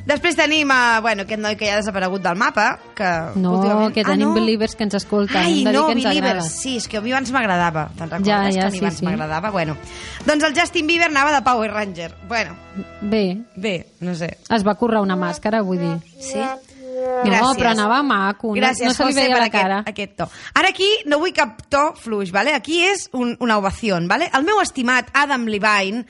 Després 0.09 0.37
tenim 0.39 0.71
a, 0.73 1.01
bueno, 1.05 1.27
aquest 1.27 1.41
noi 1.43 1.57
que 1.61 1.67
ja 1.69 1.75
ha 1.75 1.81
desaparegut 1.83 2.23
del 2.25 2.37
mapa, 2.41 2.79
que 2.97 3.09
No, 3.37 3.59
últimament... 3.59 3.93
que 3.93 4.05
tenim 4.09 4.31
believers 4.33 4.73
que 4.75 4.87
ens 4.87 4.95
escolten. 4.97 5.37
Ai, 5.37 5.59
hem 5.59 5.65
de 5.67 5.73
dir 5.75 5.77
no, 5.77 5.83
que 5.87 5.93
ens 5.99 6.05
Believers, 6.07 6.31
agrada. 6.39 6.49
sí, 6.49 6.77
és 6.81 6.87
que 6.89 6.97
a 6.97 7.03
mi 7.05 7.13
abans 7.13 7.33
m'agradava. 7.35 7.83
Te'n 7.99 8.09
recordes 8.09 8.29
Ja, 8.31 8.39
ja, 8.49 8.55
que 8.63 8.67
a 8.69 8.71
mi 8.71 8.79
sí, 8.79 8.85
abans 8.87 8.99
sí. 9.03 9.05
m'agradava? 9.05 9.51
Bueno, 9.53 9.77
doncs 10.25 10.45
el 10.49 10.57
Justin 10.57 10.87
Bieber 10.89 11.11
anava 11.11 11.35
de 11.37 11.43
Power 11.45 11.71
Ranger. 11.75 12.15
Bueno, 12.27 12.57
Bé, 13.03 13.37
bé, 13.57 13.75
no 14.01 14.15
sé. 14.15 14.39
es 14.49 14.65
va 14.67 14.75
currar 14.81 15.03
una 15.05 15.17
màscara, 15.17 15.61
vull 15.61 15.79
dir. 15.79 15.93
Sí? 16.21 16.41
No, 17.25 17.55
però 17.59 17.73
anava 17.73 18.03
maco, 18.03 18.53
no, 18.53 18.61
Gràcies, 18.61 18.87
no 18.89 18.95
se 18.95 19.05
li 19.05 19.13
José, 19.13 19.21
veia 19.21 19.35
per 19.35 19.41
la 19.41 19.47
aquest, 19.51 19.63
cara. 19.63 19.83
aquest 19.87 20.17
to. 20.17 20.29
Ara 20.55 20.69
aquí 20.75 20.89
no 21.07 21.19
vull 21.19 21.33
cap 21.37 21.63
to 21.69 21.95
fluix, 21.97 22.33
¿vale? 22.33 22.55
aquí 22.55 22.83
és 22.87 23.09
un, 23.13 23.37
una 23.41 23.59
ovació. 23.59 23.99
¿vale? 24.09 24.31
El 24.35 24.45
meu 24.45 24.61
estimat 24.61 25.11
Adam 25.13 25.47
Levine 25.47 26.05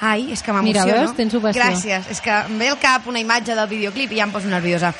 Ai, 0.00 0.32
és 0.32 0.40
que 0.42 0.50
Mira, 0.52 0.62
m'emociono. 0.62 0.92
veus? 1.04 1.16
Tens 1.16 1.34
ovació. 1.36 1.60
Gràcies. 1.60 2.06
És 2.08 2.22
que 2.24 2.32
em 2.32 2.58
ve 2.58 2.70
al 2.72 2.78
cap 2.80 3.06
una 3.06 3.20
imatge 3.20 3.54
del 3.54 3.68
videoclip 3.68 4.12
i 4.12 4.16
ja 4.16 4.24
em 4.24 4.32
poso 4.32 4.48
nerviosa. 4.48 4.94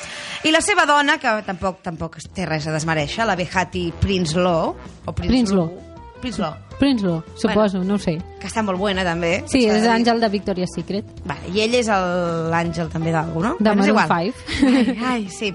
I 0.45 0.51
la 0.53 0.61
seva 0.61 0.85
dona, 0.85 1.17
que 1.17 1.41
tampoc 1.47 1.81
tampoc 1.81 2.19
té 2.35 2.45
res 2.45 2.67
a 2.69 2.71
desmereixer, 2.75 3.25
la 3.25 3.35
Behati 3.35 3.91
Prince 3.99 4.37
Law, 4.37 4.75
o 5.05 5.13
Prince 5.17 5.57
Law. 5.57 5.90
Prince 6.21 6.41
Law. 6.41 6.55
Prinsloo, 6.81 7.23
suposo, 7.37 7.83
no 7.85 7.93
ho 7.95 7.99
sé. 8.01 8.15
Que 8.41 8.47
està 8.49 8.63
molt 8.65 8.79
buena, 8.79 9.03
també. 9.05 9.43
Sí, 9.45 9.61
s'ha 9.67 9.73
de 9.73 9.77
és 9.77 9.83
dir. 9.83 9.89
Àngel 9.93 10.19
de 10.23 10.29
Victoria's 10.33 10.71
Secret. 10.73 11.05
Vale, 11.29 11.51
I 11.53 11.59
ell 11.61 11.75
és 11.77 11.87
el- 11.93 12.49
l'àngel 12.49 12.89
també 12.89 13.11
d'algú, 13.13 13.43
no? 13.43 13.51
De 13.59 13.69
Bueno, 13.69 13.83
Maroon 13.83 14.03
igual. 14.07 14.33
5. 14.33 14.65
Ai, 14.79 14.97
ai, 15.05 15.29
sí. 15.29 15.51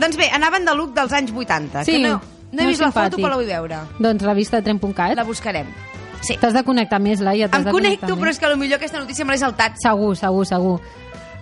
Doncs 0.00 0.16
bé, 0.16 0.30
anaven 0.32 0.64
de 0.64 0.74
look 0.74 0.94
dels 0.94 1.12
anys 1.12 1.32
80, 1.36 1.84
Sí, 1.84 1.92
que 1.92 1.98
no, 2.08 2.22
no 2.52 2.62
he 2.62 2.66
vist 2.66 2.80
la 2.80 2.90
foto, 2.92 3.18
però 3.18 3.28
la 3.34 3.36
vull 3.36 3.46
veure. 3.50 3.82
Doncs 3.98 4.22
revista 4.24 4.62
tren.cat. 4.62 5.16
La 5.16 5.24
buscarem. 5.24 5.66
Sí. 6.22 6.38
T'has 6.40 6.52
de 6.56 6.64
connectar 6.64 6.98
més, 7.00 7.20
Laia. 7.20 7.50
Em 7.52 7.64
de 7.64 7.70
connecto, 7.72 8.16
però 8.16 8.30
és 8.30 8.38
que 8.38 8.46
potser 8.48 8.74
aquesta 8.74 8.98
notícia 9.00 9.24
me 9.24 9.32
l'he 9.34 9.38
saltat. 9.38 9.76
Segur, 9.82 10.16
segur, 10.16 10.46
segur. 10.46 10.80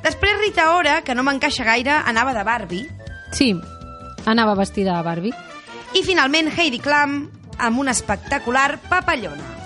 Després 0.02 0.38
Rita 0.40 0.72
Ora, 0.74 1.02
que 1.02 1.14
no 1.14 1.22
m'encaixa 1.22 1.62
gaire, 1.64 1.90
anava 2.06 2.34
de 2.34 2.42
Barbie. 2.42 2.88
Sí, 3.30 3.54
anava 4.26 4.54
vestida 4.54 4.96
de 4.96 5.02
Barbie. 5.02 5.34
I 5.94 6.02
finalment 6.02 6.50
Heidi 6.58 6.78
Klum 6.78 7.28
amb 7.58 7.78
una 7.78 7.92
espectacular 7.92 8.78
papallona. 8.88 9.57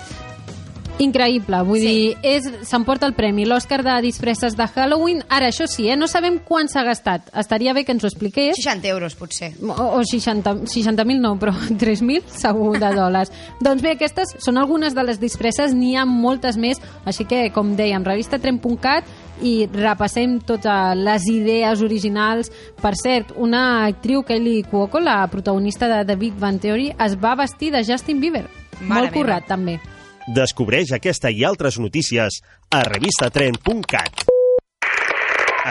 Increïble, 0.99 1.63
vull 1.65 1.79
Sí. 1.79 2.15
dir, 2.21 2.41
s'emporta 2.63 3.07
el 3.07 3.13
premi, 3.13 3.45
l'Oscar 3.45 3.83
de 3.83 3.95
disfresses 4.01 4.55
de 4.55 4.67
Halloween. 4.67 5.23
Ara, 5.27 5.47
això 5.47 5.65
sí, 5.67 5.89
eh, 5.89 5.95
no 5.97 6.07
sabem 6.07 6.37
quan 6.39 6.67
s'ha 6.69 6.83
gastat. 6.83 7.29
Estaria 7.35 7.73
bé 7.73 7.83
que 7.83 7.91
ens 7.91 8.03
ho 8.03 8.07
expliqués. 8.07 8.55
60 8.57 8.87
euros, 8.87 9.15
potser. 9.15 9.53
O, 9.61 9.71
o 9.97 10.03
60 10.03 10.53
60.000 10.69 11.19
no, 11.19 11.35
però 11.39 11.51
3.000 11.79 12.21
segur 12.27 12.77
de 12.79 12.93
dòlars. 12.93 13.31
doncs 13.59 13.81
bé, 13.81 13.91
aquestes 13.97 14.35
són 14.37 14.57
algunes 14.57 14.93
de 14.93 15.03
les 15.03 15.19
disfresses, 15.19 15.73
n'hi 15.73 15.95
ha 15.95 16.05
moltes 16.05 16.57
més, 16.57 16.77
així 17.05 17.25
que, 17.25 17.49
com 17.51 17.75
dèiem, 17.75 18.03
revistatren.cat 18.05 19.03
i 19.41 19.67
repassem 19.73 20.39
totes 20.45 20.95
les 20.95 21.25
idees 21.27 21.81
originals. 21.81 22.51
Per 22.81 22.93
cert, 22.95 23.33
una 23.35 23.85
actriu, 23.87 24.21
Kelly 24.23 24.61
Cuoco, 24.69 24.99
la 24.99 25.25
protagonista 25.27 25.87
de 25.89 26.05
The 26.05 26.15
Big 26.15 26.33
Bang 26.37 26.59
Theory, 26.61 26.93
es 27.03 27.17
va 27.19 27.33
vestir 27.35 27.71
de 27.71 27.83
Justin 27.83 28.21
Bieber. 28.21 28.45
Mare 28.81 29.01
Molt 29.07 29.13
currat, 29.13 29.41
meva. 29.43 29.47
també. 29.47 29.79
Descobreix 30.27 30.91
aquesta 30.95 31.29
i 31.31 31.43
altres 31.43 31.77
notícies 31.83 32.39
a 32.71 32.83
revistatren.cat. 32.87 34.23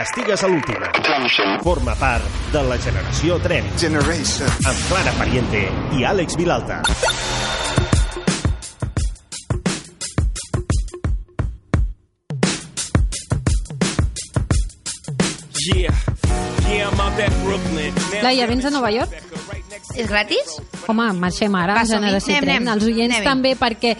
Estigues 0.03 0.43
a 0.43 0.49
l'última. 0.49 0.89
Forma 1.63 1.93
part 1.99 2.25
de 2.53 2.63
la 2.69 2.77
generació 2.81 3.37
Tren 3.43 3.65
generation. 3.77 4.49
amb 4.65 4.85
Clara 4.89 5.13
Pariente 5.19 5.67
i 5.97 6.05
Àlex 6.09 6.37
Vilalta. 6.37 6.81
Yeah, 15.73 15.93
yeah, 16.67 16.89
I'm 16.91 16.99
out 16.99 17.19
at 17.19 17.31
Brooklyn. 17.43 17.93
Now 18.11 18.23
Laia, 18.23 18.47
vens 18.47 18.65
a 18.65 18.69
Nova 18.73 18.89
York? 18.91 19.11
És 19.95 20.07
gratis? 20.09 20.57
Home, 20.89 21.05
marxem 21.21 21.55
ara 21.55 21.77
som-hi. 21.85 21.93
Generació 22.01 22.33
Anem, 22.35 22.43
Tren. 22.43 22.55
anem. 22.67 22.73
Els 22.73 22.83
oients 22.89 23.15
Anem-hi. 23.15 23.27
també, 23.29 23.53
perquè 23.59 23.93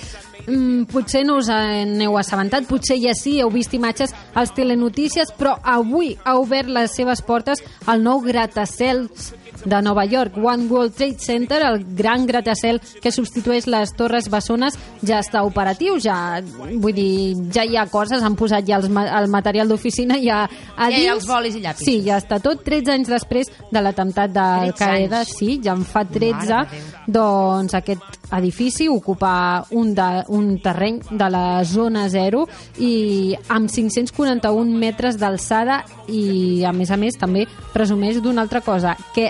mm, 0.48 0.90
potser 0.92 1.24
no 1.28 1.38
us 1.42 1.50
en 1.54 1.96
heu 2.02 2.18
assabentat, 2.20 2.68
potser 2.70 2.98
ja 3.02 3.14
sí, 3.18 3.40
heu 3.42 3.52
vist 3.54 3.74
imatges 3.74 4.14
als 4.34 4.54
telenotícies, 4.56 5.34
però 5.38 5.58
avui 5.64 6.16
ha 6.24 6.38
obert 6.40 6.70
les 6.70 6.96
seves 6.96 7.24
portes 7.26 7.64
el 7.88 8.04
nou 8.04 8.22
gratacels 8.26 9.34
de 9.66 9.82
Nova 9.82 10.06
York. 10.06 10.38
One 10.38 10.68
World 10.68 10.94
Trade 10.96 11.20
Center, 11.20 11.62
el 11.66 11.84
gran 11.96 12.26
gratacel 12.28 12.82
que 13.02 13.12
substitueix 13.12 13.68
les 13.68 13.94
torres 13.96 14.30
bessones, 14.30 14.78
ja 15.02 15.20
està 15.24 15.44
operatiu, 15.46 15.98
ja, 16.04 16.42
vull 16.82 16.94
dir, 16.94 17.36
ja 17.54 17.64
hi 17.66 17.78
ha 17.78 17.86
coses, 17.92 18.24
han 18.24 18.36
posat 18.36 18.66
ja 18.68 18.78
els, 18.82 18.90
el 18.90 19.30
material 19.32 19.68
d'oficina 19.70 20.18
ja 20.22 20.44
a 20.76 20.90
Ja 20.90 20.90
hi 20.90 20.94
ha 21.08 21.14
dins. 21.14 21.14
els 21.16 21.28
bolis 21.28 21.56
i 21.56 21.62
llapisos. 21.62 21.86
Sí, 21.86 22.02
ja 22.06 22.18
està 22.18 22.40
tot. 22.44 22.64
13 22.64 22.92
anys 22.92 23.10
després 23.10 23.52
de 23.72 23.82
l'atemptat 23.82 24.32
d'Al 24.32 24.74
13 24.74 24.78
Qaeda, 24.80 25.20
anys. 25.24 25.36
sí, 25.38 25.60
ja 25.64 25.74
en 25.74 25.84
fa 25.86 26.04
13, 26.06 26.34
Mare 26.34 26.48
de 26.48 26.78
Déu. 26.78 27.14
doncs 27.14 27.74
aquest 27.74 28.02
edifici 28.34 28.88
ocupa 28.90 29.64
un, 29.72 29.94
de, 29.94 30.24
un 30.30 30.60
terreny 30.64 31.00
de 31.12 31.30
la 31.30 31.64
zona 31.64 32.08
zero 32.10 32.48
i 32.80 33.36
amb 33.50 33.70
541 33.70 34.78
metres 34.80 35.18
d'alçada 35.22 35.84
i 36.08 36.64
a 36.66 36.72
més 36.74 36.90
a 36.92 36.98
més 36.98 37.18
també 37.20 37.46
presumeix 37.74 38.22
d'una 38.22 38.42
altra 38.42 38.62
cosa, 38.62 38.96
que 39.14 39.30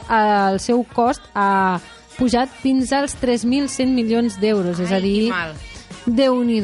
el 0.52 0.60
seu 0.64 0.84
cost 0.94 1.26
ha 1.34 1.80
pujat 2.18 2.52
fins 2.62 2.92
als 2.94 3.16
3.100 3.22 3.94
milions 3.94 4.38
d'euros, 4.42 4.80
és 4.80 4.92
a 4.94 5.00
dir, 5.02 5.32
déu 6.06 6.38
nhi 6.44 6.62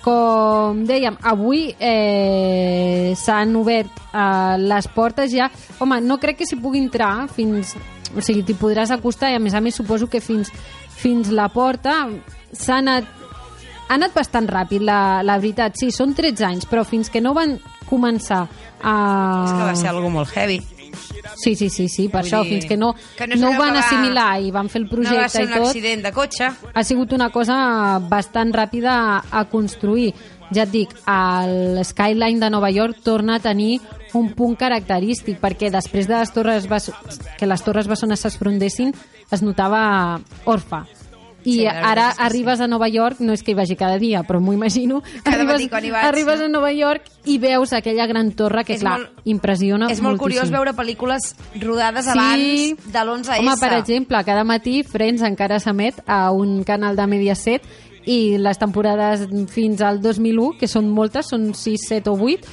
com 0.00 0.80
dèiem, 0.88 1.18
avui 1.28 1.74
eh, 1.76 3.12
s'han 3.20 3.52
obert 3.60 3.92
eh, 4.14 4.56
les 4.56 4.88
portes 4.94 5.32
ja. 5.32 5.50
Home, 5.78 6.00
no 6.00 6.16
crec 6.20 6.40
que 6.40 6.48
s'hi 6.48 6.60
pugui 6.60 6.80
entrar 6.80 7.28
fins... 7.32 7.76
O 8.10 8.18
sigui, 8.24 8.42
t'hi 8.42 8.56
podràs 8.58 8.90
acostar 8.90 9.28
i 9.30 9.36
a 9.38 9.42
més 9.42 9.54
a 9.54 9.60
més 9.62 9.76
suposo 9.78 10.08
que 10.10 10.18
fins, 10.18 10.48
fins 10.98 11.28
la 11.30 11.46
porta 11.52 12.08
s'ha 12.50 12.80
anat 12.80 13.06
ha 13.90 13.94
anat 13.94 14.14
bastant 14.14 14.48
ràpid, 14.50 14.82
la, 14.86 15.20
la 15.26 15.36
veritat. 15.42 15.74
Sí, 15.78 15.90
són 15.94 16.14
13 16.14 16.46
anys, 16.46 16.66
però 16.70 16.84
fins 16.86 17.10
que 17.10 17.22
no 17.22 17.34
van 17.34 17.56
començar 17.90 18.44
a... 18.82 18.92
És 19.44 19.54
que 19.54 19.64
va 19.66 19.74
ser 19.78 19.90
algo 19.90 20.10
molt 20.14 20.30
heavy. 20.34 20.60
Sí, 21.36 21.54
sí, 21.54 21.68
sí, 21.70 21.88
sí 21.88 22.08
per 22.08 22.22
Vull 22.22 22.28
això, 22.30 22.42
dir, 22.42 22.50
fins 22.54 22.66
que 22.66 22.76
no, 22.76 22.94
que 23.16 23.26
no, 23.26 23.36
no 23.36 23.50
ho 23.50 23.58
van 23.58 23.74
va- 23.74 23.80
assimilar 23.80 24.40
i 24.42 24.50
van 24.50 24.68
fer 24.68 24.82
el 24.82 24.84
No 24.84 24.90
va 24.90 24.96
projecte 24.96 25.28
ser 25.28 25.42
i 25.42 25.46
un 25.46 25.52
tot 25.54 25.66
accident 25.68 26.02
de 26.04 26.12
cotxe. 26.12 26.50
ha 26.74 26.84
sigut 26.84 27.12
una 27.12 27.30
cosa 27.30 27.98
bastant 28.00 28.52
ràpida 28.52 29.22
a, 29.30 29.44
construir. 29.44 30.14
Ja 30.52 30.64
et 30.64 30.70
dic, 30.72 30.90
el 31.06 31.78
skyline 31.84 32.40
de 32.40 32.50
Nova 32.50 32.70
York 32.70 32.98
torna 33.04 33.36
a 33.36 33.40
tenir 33.40 33.80
un 34.14 34.32
punt 34.34 34.56
característic, 34.58 35.38
perquè 35.40 35.70
després 35.70 36.08
de 36.08 36.16
les 36.18 36.32
torres 36.32 36.66
que 37.38 37.46
les 37.46 37.62
torres 37.62 37.86
bessones 37.86 38.18
s'esfrondessin, 38.20 38.92
es 39.30 39.42
notava 39.42 40.20
orfa. 40.44 40.84
I 41.44 41.52
Sí, 41.54 41.66
ara 41.66 42.10
arribes 42.18 42.60
a 42.60 42.66
Nova 42.68 42.88
York, 42.88 43.20
no 43.20 43.32
és 43.32 43.42
que 43.42 43.52
hi 43.52 43.54
vagi 43.54 43.76
cada 43.76 43.96
dia, 43.98 44.22
però 44.22 44.40
m'ho 44.40 44.52
imagino, 44.52 45.02
Cada 45.24 45.36
arribes, 45.38 45.54
matí 45.54 45.68
quan 45.70 45.84
hi 45.84 45.90
vaig, 45.90 46.04
arribes 46.04 46.40
a 46.40 46.48
Nova 46.48 46.70
York 46.72 47.02
i 47.24 47.38
veus 47.38 47.72
aquella 47.72 48.06
gran 48.06 48.32
torre 48.32 48.64
que, 48.64 48.74
És 48.74 48.80
clar, 48.80 48.98
molt- 48.98 49.10
impressiona 49.24 49.86
És 49.90 50.00
molt 50.02 50.18
moltíssim. 50.20 50.40
curiós 50.40 50.50
veure 50.50 50.74
pel·lícules 50.74 51.34
rodades 51.60 52.06
abans 52.08 52.92
de 52.92 52.98
l'11S. 53.04 53.38
Home, 53.40 53.56
per 53.60 53.72
exemple, 53.78 54.24
cada 54.24 54.44
matí 54.44 54.82
Friends 54.82 55.22
encara 55.22 55.58
s'emet 55.60 56.02
a 56.06 56.30
un 56.30 56.62
canal 56.64 56.96
de 56.96 57.06
Mediaset 57.06 57.62
i 58.06 58.36
les 58.38 58.58
temporades 58.58 59.26
fins 59.48 59.80
al 59.80 60.00
2001, 60.00 60.58
que 60.58 60.66
són 60.68 60.88
moltes, 60.90 61.26
són 61.28 61.54
6, 61.54 61.80
7 61.88 62.10
o 62.10 62.14
8, 62.18 62.46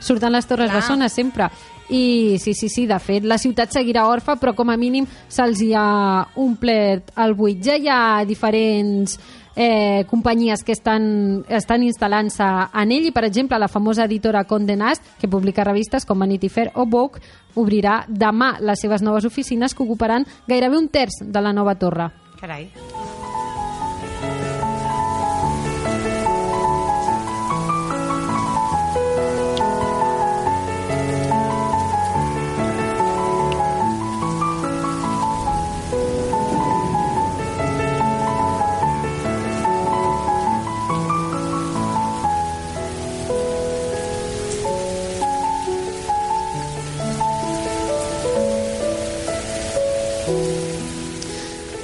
surten 0.00 0.32
les 0.32 0.46
Torres. 0.46 0.72
Bessones 0.72 1.12
sempre. 1.12 1.48
I 1.92 2.38
sí, 2.40 2.54
sí, 2.54 2.70
sí, 2.72 2.86
de 2.88 2.96
fet, 3.04 3.26
la 3.28 3.36
ciutat 3.36 3.74
seguirà 3.74 4.06
orfa, 4.08 4.38
però 4.40 4.54
com 4.56 4.70
a 4.72 4.78
mínim 4.80 5.04
se'ls 5.28 5.60
hi 5.60 5.74
ha 5.76 6.24
omplert 6.40 7.12
el 7.20 7.36
buit. 7.36 7.60
Ja 7.60 7.76
hi 7.76 7.90
ha 7.92 8.24
diferents 8.24 9.18
eh, 9.54 10.06
companyies 10.08 10.64
que 10.64 10.72
estan, 10.72 11.44
estan 11.52 11.84
instal·lant-se 11.84 12.48
en 12.72 12.94
ell 12.96 13.10
i, 13.10 13.12
per 13.12 13.26
exemple, 13.28 13.60
la 13.60 13.68
famosa 13.68 14.06
editora 14.08 14.46
Condé 14.48 14.76
Nast, 14.76 15.04
que 15.20 15.28
publica 15.28 15.68
revistes 15.68 16.08
com 16.08 16.24
Vanity 16.24 16.48
Fair 16.48 16.70
o 16.74 16.86
Vogue, 16.86 17.20
obrirà 17.54 18.06
demà 18.08 18.54
les 18.64 18.80
seves 18.80 19.04
noves 19.04 19.28
oficines 19.28 19.74
que 19.76 19.84
ocuparan 19.84 20.24
gairebé 20.48 20.80
un 20.80 20.88
terç 20.88 21.20
de 21.22 21.44
la 21.44 21.52
nova 21.52 21.76
torre. 21.76 22.08
Carai. 22.40 22.70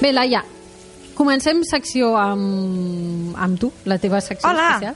Bé, 0.08 0.14
Laia, 0.16 0.40
comencem 1.18 1.58
secció 1.68 2.14
amb, 2.16 3.34
amb 3.36 3.58
tu, 3.60 3.68
la 3.84 3.98
teva 4.00 4.22
secció 4.24 4.48
Hola. 4.48 4.68
especial. 4.78 4.94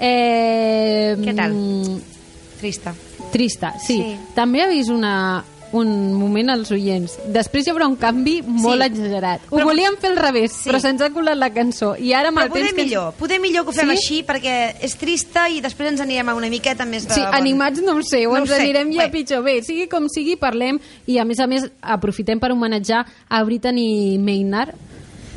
Eh, 0.00 1.16
Què 1.20 1.34
tal? 1.36 1.52
mm, 1.52 1.98
Trista. 2.62 2.94
Trista, 3.30 3.74
sí. 3.78 3.98
Sí. 4.00 4.14
També 4.32 4.62
ha 4.64 4.68
vist 4.70 4.88
una, 4.88 5.44
un 5.74 6.14
moment 6.14 6.50
als 6.54 6.70
oients. 6.70 7.16
Després 7.34 7.66
hi 7.66 7.70
haurà 7.72 7.86
un 7.90 7.96
canvi 7.96 8.40
molt 8.46 8.80
Sí. 8.82 8.86
exagerat. 8.92 9.40
Ho 9.50 9.56
Però- 9.58 9.64
volíem 9.68 9.96
fer 10.00 10.10
al 10.12 10.16
revés, 10.16 10.52
Sí. 10.52 10.70
però 10.70 10.80
se'ns 10.80 11.02
ha 11.02 11.10
colat 11.10 11.36
la 11.36 11.50
cançó. 11.52 11.96
I 11.98 12.12
ara 12.14 12.28
amb 12.28 12.38
Però 12.38 12.44
el 12.44 12.48
poder 12.50 12.64
temps 12.66 12.76
que... 12.76 12.84
millor, 12.84 13.12
poder 13.14 13.40
millor 13.40 13.64
que 13.64 13.70
ho 13.70 13.72
fem 13.72 13.90
Sí? 13.90 13.96
així 13.96 14.22
perquè 14.24 14.76
és 14.80 14.96
trista 14.96 15.48
i 15.50 15.60
després 15.60 15.90
ens 15.90 16.00
anirem 16.00 16.28
a 16.28 16.34
una 16.34 16.48
miqueta 16.48 16.84
més 16.84 17.06
de... 17.08 17.14
Sí, 17.14 17.20
bon- 17.20 17.34
animats 17.34 17.82
no 17.82 17.96
ho 17.96 18.02
sé, 18.02 18.26
o 18.26 18.30
No 18.30 18.36
ho 18.36 18.38
ens 18.42 18.50
sé. 18.50 18.60
anirem 18.62 18.92
ja 18.92 19.06
Bé. 19.06 19.10
pitjor. 19.10 19.42
Bé, 19.44 19.62
sigui 19.62 19.88
com 19.88 20.08
sigui, 20.08 20.36
parlem 20.36 20.78
i 21.06 21.18
a 21.18 21.24
més 21.24 21.40
a 21.40 21.46
més 21.46 21.68
aprofitem 21.82 22.38
per 22.40 22.52
homenatjar 22.52 23.04
a 23.28 23.42
Brittany 23.44 24.18
Maynard, 24.18 24.74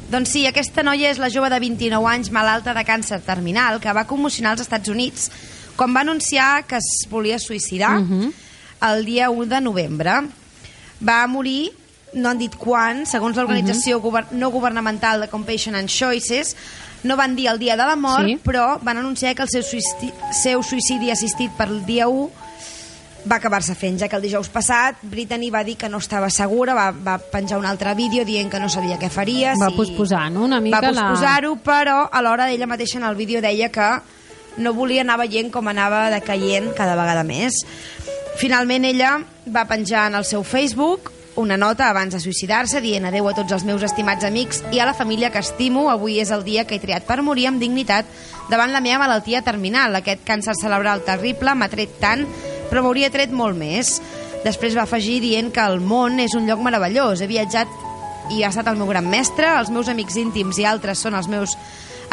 Doncs 0.09 0.29
sí, 0.29 0.45
aquesta 0.47 0.83
noia 0.83 1.09
és 1.11 1.17
la 1.19 1.27
jove 1.29 1.49
de 1.49 1.59
29 1.59 2.07
anys 2.07 2.29
malalta 2.31 2.73
de 2.73 2.79
càncer 2.85 3.19
terminal 3.25 3.81
que 3.81 3.91
va 3.91 4.05
commocionar 4.07 4.51
als 4.53 4.61
Estats 4.61 4.87
Units 4.87 5.29
quan 5.75 5.93
va 5.93 5.99
anunciar 5.99 6.63
que 6.65 6.77
es 6.77 7.05
volia 7.09 7.37
suïcidar 7.37 7.99
Mhm. 7.99 8.31
El 8.81 9.05
dia 9.05 9.29
1 9.29 9.45
de 9.45 9.61
novembre. 9.61 10.11
Va 11.07 11.25
morir 11.27 11.71
no 12.13 12.29
han 12.29 12.39
dit 12.39 12.53
quan, 12.55 13.05
segons 13.05 13.35
l'organització 13.37 13.99
govern 14.01 14.27
no 14.39 14.49
governamental 14.49 15.19
de 15.21 15.27
Compassion 15.27 15.75
and 15.75 15.89
Choices, 15.91 16.55
no 17.03 17.17
van 17.19 17.35
dir 17.35 17.49
el 17.51 17.59
dia 17.59 17.75
de 17.77 17.83
la 17.85 17.95
mort, 17.95 18.25
Sí. 18.25 18.39
però 18.43 18.79
van 18.81 18.97
anunciar 18.97 19.35
que 19.35 19.43
el 19.43 19.49
seu 19.49 19.61
suïcidi, 19.61 20.11
seu 20.33 20.63
suïcidi 20.63 21.11
assistit 21.11 21.51
per 21.51 21.67
el 21.67 21.85
dia 21.85 22.07
1 22.07 22.31
va 23.29 23.35
acabar-se 23.35 23.75
fent, 23.75 23.99
ja 23.99 24.07
que 24.07 24.15
el 24.15 24.21
dijous 24.23 24.47
passat 24.49 24.95
Brittany 25.03 25.49
va 25.51 25.63
dir 25.67 25.75
que 25.75 25.89
no 25.89 25.97
estava 25.97 26.29
segura, 26.29 26.73
va, 26.73 26.91
va 26.91 27.17
penjar 27.19 27.59
un 27.59 27.65
altre 27.65 27.93
vídeo 27.93 28.23
dient 28.25 28.49
que 28.49 28.59
no 28.59 28.69
sabia 28.69 28.97
què 28.97 29.09
faria. 29.11 29.53
Va 29.59 29.69
posposar, 29.75 30.31
no?, 30.31 30.45
una 30.45 30.61
mica 30.61 30.79
Va 30.79 30.91
la- 30.91 31.01
posposar-ho, 31.09 31.57
però 31.57 32.07
alhora 32.09 32.49
ella 32.49 32.65
mateixa 32.67 32.97
en 32.97 33.03
el 33.03 33.15
vídeo 33.15 33.41
deia 33.41 33.69
que 33.69 33.89
no 34.57 34.73
volia 34.73 35.01
anar 35.01 35.19
veient 35.19 35.51
com 35.51 35.67
anava 35.67 36.09
decaient 36.09 36.73
cada 36.73 36.95
vegada 36.95 37.23
més. 37.27 37.53
Finalment 38.37 38.85
ella 38.85 39.15
va 39.49 39.65
penjar 39.65 40.07
en 40.11 40.15
el 40.19 40.25
seu 40.25 40.43
Facebook 40.45 41.11
una 41.41 41.55
nota 41.57 41.87
abans 41.89 42.13
de 42.13 42.19
suïcidar-se 42.21 42.81
dient 42.81 43.07
adeu 43.09 43.25
a 43.29 43.33
tots 43.37 43.53
els 43.53 43.63
meus 43.65 43.81
estimats 43.85 44.25
amics 44.25 44.63
i 44.73 44.81
a 44.81 44.85
la 44.85 44.93
família 44.97 45.31
que 45.33 45.41
estimo, 45.41 45.87
avui 45.89 46.19
és 46.21 46.29
el 46.33 46.43
dia 46.45 46.65
que 46.65 46.77
he 46.77 46.81
triat 46.81 47.05
per 47.05 47.21
morir 47.25 47.47
amb 47.49 47.61
dignitat 47.61 48.05
davant 48.49 48.73
la 48.73 48.81
meva 48.81 49.03
malaltia 49.05 49.41
terminal. 49.45 49.97
Aquest 49.97 50.21
càncer 50.25 50.53
cerebral 50.57 51.01
terrible 51.05 51.55
m'ha 51.57 51.69
tret 51.69 51.97
tant, 52.01 52.25
però 52.69 52.85
m'hauria 52.85 53.09
tret 53.13 53.33
molt 53.33 53.57
més. 53.57 53.97
Després 54.45 54.77
va 54.77 54.85
afegir 54.85 55.17
dient 55.21 55.49
que 55.53 55.65
el 55.65 55.81
món 55.81 56.21
és 56.21 56.37
un 56.37 56.45
lloc 56.49 56.61
meravellós. 56.61 57.21
He 57.21 57.29
viatjat 57.29 57.73
i 58.33 58.43
ha 58.43 58.53
estat 58.53 58.69
el 58.69 58.77
meu 58.77 58.89
gran 58.89 59.09
mestre, 59.09 59.49
els 59.57 59.73
meus 59.73 59.89
amics 59.89 60.17
íntims 60.17 60.61
i 60.61 60.65
altres 60.65 61.01
són 61.01 61.17
els 61.17 61.29
meus 61.29 61.57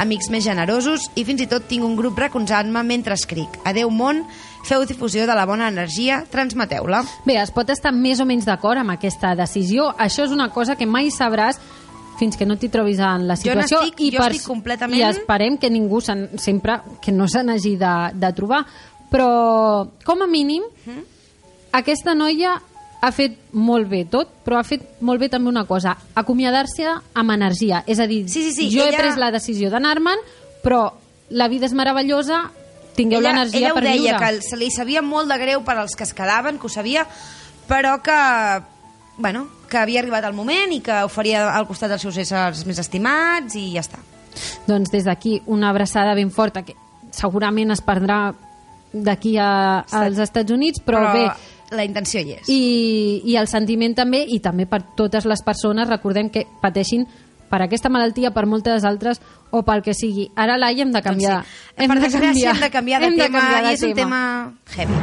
amics 0.01 0.29
més 0.31 0.45
generosos 0.45 1.09
i 1.15 1.25
fins 1.27 1.45
i 1.45 1.49
tot 1.51 1.69
tinc 1.71 1.85
un 1.87 1.95
grup 1.99 2.19
recolzant-me 2.19 2.83
mentre 2.87 3.15
escric. 3.15 3.61
Adeu 3.65 3.93
món, 3.95 4.25
feu 4.64 4.85
difusió 4.87 5.27
de 5.27 5.35
la 5.35 5.44
bona 5.46 5.68
energia, 5.68 6.24
transmeteu-la. 6.31 7.03
Bé, 7.27 7.37
es 7.42 7.50
pot 7.53 7.68
estar 7.70 7.92
més 7.92 8.20
o 8.20 8.24
menys 8.27 8.46
d'acord 8.48 8.79
amb 8.81 8.90
aquesta 8.96 9.35
decisió. 9.37 9.90
Això 9.98 10.24
és 10.24 10.31
una 10.33 10.48
cosa 10.50 10.74
que 10.77 10.87
mai 10.87 11.11
sabràs 11.11 11.59
fins 12.18 12.37
que 12.37 12.46
no 12.46 12.57
t'hi 12.57 12.68
trobis 12.70 12.98
en 12.98 13.27
la 13.29 13.35
Jo 13.37 13.42
situació 13.42 13.81
n'estic- 13.83 14.00
i, 14.00 14.11
jo 14.16 14.22
estic 14.22 14.46
completament- 14.46 14.98
i 14.98 15.03
esperem 15.03 15.57
que 15.59 15.68
ningú 15.70 16.00
se'n- 16.00 16.38
sempre 16.38 16.81
que 17.03 17.12
no 17.12 17.27
se 17.29 17.42
n'hagi 17.42 17.77
de, 17.77 17.94
de 18.14 18.33
trobar 18.33 18.64
però 19.11 19.88
com 20.05 20.22
a 20.22 20.27
mínim 20.27 20.62
Mhm. 20.87 21.05
aquesta 21.72 22.14
noia 22.14 22.61
ha 23.00 23.11
fet 23.12 23.37
molt 23.53 23.88
bé 23.88 24.05
tot, 24.07 24.29
però 24.44 24.59
ha 24.59 24.64
fet 24.64 25.00
molt 25.00 25.20
bé 25.20 25.29
també 25.29 25.48
una 25.50 25.66
cosa, 25.66 25.96
acomiadar-se 26.14 26.87
amb 27.14 27.31
energia. 27.31 27.83
És 27.87 27.98
a 28.00 28.07
dir, 28.07 28.29
Sí, 28.31 28.42
sí, 28.44 28.53
sí, 28.53 28.70
jo 28.74 28.83
he 28.83 28.88
ella- 28.88 28.98
pres 28.98 29.16
la 29.18 29.31
decisió 29.31 29.68
d'anar-me'n, 29.70 30.18
però 30.62 30.92
la 31.31 31.48
vida 31.48 31.66
és 31.66 31.74
meravellosa, 31.74 32.50
tingueu 32.96 33.22
l'energia 33.24 33.61
ella 33.61 33.72
ho 33.72 33.78
per 33.78 33.85
deia, 33.87 34.16
viure. 34.16 34.20
que 34.22 34.46
se 34.46 34.59
li 34.61 34.70
sabia 34.74 35.02
molt 35.02 35.30
de 35.30 35.38
greu 35.40 35.64
per 35.66 35.76
als 35.78 35.96
que 35.96 36.07
es 36.07 36.14
quedaven, 36.14 36.59
que 36.59 36.66
ho 36.66 36.72
sabia, 36.72 37.07
però 37.68 37.98
que, 38.02 38.18
bueno, 39.18 39.46
que 39.70 39.78
havia 39.78 40.00
arribat 40.02 40.26
el 40.28 40.37
moment 40.37 40.72
i 40.72 40.80
que 40.85 41.02
ho 41.04 41.11
faria 41.11 41.48
al 41.52 41.66
costat 41.66 41.94
dels 41.94 42.04
seus 42.07 42.18
éssers 42.22 42.64
més 42.68 42.80
estimats 42.83 43.57
i 43.59 43.70
ja 43.74 43.85
està. 43.85 44.00
Doncs 44.66 44.90
des 44.90 45.04
d'aquí 45.07 45.40
una 45.46 45.70
abraçada 45.70 46.14
ben 46.14 46.30
forta 46.30 46.64
que 46.66 46.74
segurament 47.14 47.70
es 47.74 47.83
perdrà 47.85 48.35
d'aquí 48.94 49.37
a, 49.38 49.83
als 49.90 50.18
Estats 50.22 50.54
Units, 50.54 50.83
però, 50.85 51.02
bé, 51.14 51.26
la 51.74 51.85
intenció 51.87 52.22
hi 52.22 52.37
és. 52.38 52.48
i, 52.48 53.22
i 53.26 53.37
el 53.40 53.48
sentiment 53.50 53.94
també, 53.98 54.22
i 54.28 54.38
també 54.42 54.66
per 54.70 54.83
totes 54.96 55.26
les 55.26 55.42
persones, 55.42 55.88
recordem 55.90 56.30
que 56.30 56.46
pateixin 56.62 57.07
per 57.55 57.62
aquesta 57.69 57.90
malaltia, 57.93 58.33
per 58.35 58.49
moltes 58.51 58.83
altres, 58.88 59.21
o 59.55 59.62
pel 59.62 59.85
que 59.87 59.95
sigui. 59.95 60.27
Ara, 60.35 60.59
Laia, 60.59 60.83
hem 60.83 60.90
de 60.95 61.03
canviar. 61.05 61.37
Doncs 61.45 61.87
sí. 61.87 61.90
Per 61.93 62.01
desgràcia 62.03 62.55
hem 62.57 62.64
de 62.67 62.71
canviar 62.75 63.05
de 63.05 63.12
hem 63.12 63.21
tema 63.21 63.38
canviar 63.45 63.62
de 63.62 63.71
i 63.71 63.79
és 63.79 63.87
un 63.87 63.95
tema 63.95 64.21
heavy. 64.75 65.03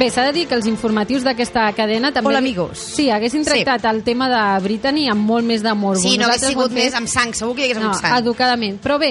Bé, 0.00 0.06
s'ha 0.08 0.22
de 0.24 0.32
dir 0.32 0.46
que 0.48 0.56
els 0.56 0.64
informatius 0.70 1.26
d'aquesta 1.26 1.66
cadena 1.76 2.08
també... 2.14 2.30
Hola, 2.30 2.38
amigos. 2.40 2.78
Sí, 2.94 3.10
haguessin 3.12 3.42
Sí. 3.44 3.50
tractat 3.50 3.84
el 3.90 3.98
tema 4.06 4.30
de 4.32 4.44
Brittany 4.64 5.10
amb 5.12 5.26
molt 5.28 5.44
més 5.44 5.60
de 5.66 5.74
morbo. 5.76 6.00
Sí, 6.00 6.16
no 6.16 6.24
hagués 6.30 6.46
sigut 6.46 6.70
hem 6.70 6.78
més 6.78 6.94
amb 6.96 7.10
sang, 7.10 7.34
segur 7.36 7.52
que 7.58 7.66
hi 7.66 7.68
hagués 7.68 7.82
no, 7.82 7.90
hagut 7.90 8.00
sang. 8.00 8.16
educadament. 8.22 8.78
Però 8.80 8.96
bé, 8.98 9.10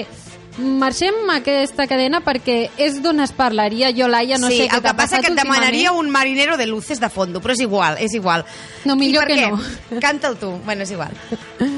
marxem 0.60 1.14
aquesta 1.32 1.86
cadena 1.90 2.20
perquè 2.24 2.70
és 2.80 3.00
d'on 3.02 3.22
es 3.24 3.32
parlaria. 3.36 3.90
Jo, 3.96 4.08
Laia, 4.08 4.38
no 4.38 4.50
sí, 4.52 4.62
sé 4.62 4.68
què 4.68 4.78
el 4.78 4.84
que 4.84 4.94
passa 4.98 5.20
que 5.20 5.32
et 5.32 5.38
demanaria 5.38 5.92
un 5.92 6.10
marinero 6.10 6.56
de 6.60 6.66
luces 6.66 7.00
de 7.00 7.10
fondo, 7.10 7.40
però 7.40 7.56
és 7.56 7.62
igual, 7.64 7.98
és 7.98 8.14
igual. 8.14 8.44
No, 8.84 8.96
millor 8.96 9.26
que 9.26 9.38
què? 9.38 9.50
no. 9.50 10.00
Canta'l 10.00 10.38
tu. 10.40 10.52
Bueno, 10.64 10.86
és 10.86 10.92
igual. 10.94 11.16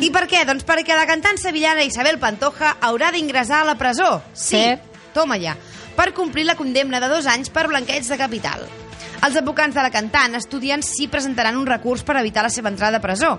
I 0.00 0.10
per 0.14 0.26
què? 0.30 0.44
Doncs 0.48 0.66
perquè 0.68 0.96
la 0.98 1.06
cantant 1.08 1.40
sevillana 1.40 1.86
Isabel 1.86 2.20
Pantoja 2.22 2.76
haurà 2.80 3.12
d'ingressar 3.14 3.62
a 3.62 3.70
la 3.72 3.78
presó. 3.78 4.20
Sí, 4.32 4.58
Cert. 4.58 4.84
toma 5.14 5.38
ja. 5.38 5.56
Per 5.96 6.12
complir 6.16 6.46
la 6.48 6.56
condemna 6.56 7.00
de 7.00 7.10
dos 7.12 7.26
anys 7.28 7.50
per 7.52 7.68
blanqueig 7.68 8.06
de 8.08 8.18
capital. 8.18 8.64
Els 9.22 9.36
advocats 9.38 9.76
de 9.76 9.82
la 9.84 9.90
cantant 9.94 10.34
estudien 10.34 10.82
si 10.82 11.06
presentaran 11.06 11.56
un 11.56 11.66
recurs 11.68 12.02
per 12.02 12.16
evitar 12.18 12.42
la 12.42 12.50
seva 12.50 12.72
entrada 12.72 12.98
a 12.98 13.04
presó. 13.04 13.36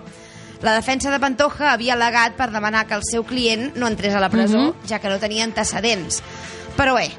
La 0.63 0.73
defensa 0.73 1.11
de 1.11 1.19
Pantoja 1.19 1.73
havia 1.73 1.93
al·legat 1.97 2.37
per 2.39 2.49
demanar 2.51 2.85
que 2.87 2.95
el 2.95 3.03
seu 3.03 3.25
client 3.27 3.75
no 3.75 3.87
entrés 3.91 4.13
a 4.15 4.19
la 4.23 4.29
presó, 4.29 4.57
Mhm. 4.73 4.87
ja 4.87 4.99
que 4.99 5.09
no 5.09 5.19
tenia 5.19 5.43
antecedents. 5.43 6.23
Però 6.77 6.95
bé, 6.95 7.11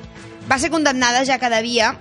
va 0.51 0.59
ser 0.59 0.71
condemnada 0.71 1.25
ja 1.27 1.39
que 1.39 1.51
devia 1.51 1.95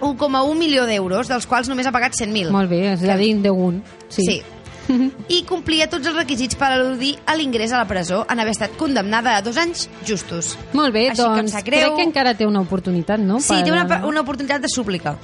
1,1 0.00 0.54
milió 0.58 0.84
d'euros, 0.84 1.28
dels 1.28 1.46
quals 1.46 1.68
només 1.68 1.86
ha 1.86 1.92
pagat 1.92 2.12
100.000. 2.12 2.50
Molt 2.52 2.68
bé, 2.68 2.92
és 2.92 3.02
a 3.08 3.16
dir, 3.16 3.40
d'un. 3.42 3.82
Sí. 4.08 4.22
Sí. 4.26 4.42
I 5.28 5.42
complia 5.48 5.88
tots 5.90 6.06
els 6.06 6.14
requisits 6.14 6.54
per 6.54 6.68
al·ludir 6.70 7.16
a 7.26 7.34
l'ingrés 7.34 7.72
a 7.72 7.78
la 7.78 7.88
presó 7.88 8.24
en 8.30 8.38
haver 8.38 8.52
estat 8.52 8.76
condemnada 8.76 9.36
a 9.36 9.42
dos 9.42 9.56
anys 9.56 9.88
justos. 10.06 10.56
Molt 10.74 10.92
bé, 10.94 11.08
Així 11.08 11.22
que 11.22 11.28
doncs 11.28 11.50
sap 11.56 11.64
greu. 11.64 11.80
crec 11.80 11.96
que 11.96 12.02
encara 12.04 12.34
té 12.34 12.46
una 12.46 12.60
oportunitat, 12.60 13.18
no? 13.18 13.40
Sí, 13.40 13.48
Per- 13.54 13.64
té 13.64 13.72
una, 13.72 14.04
una 14.06 14.20
oportunitat 14.20 14.60
de 14.62 14.68
súplica. 14.68 15.16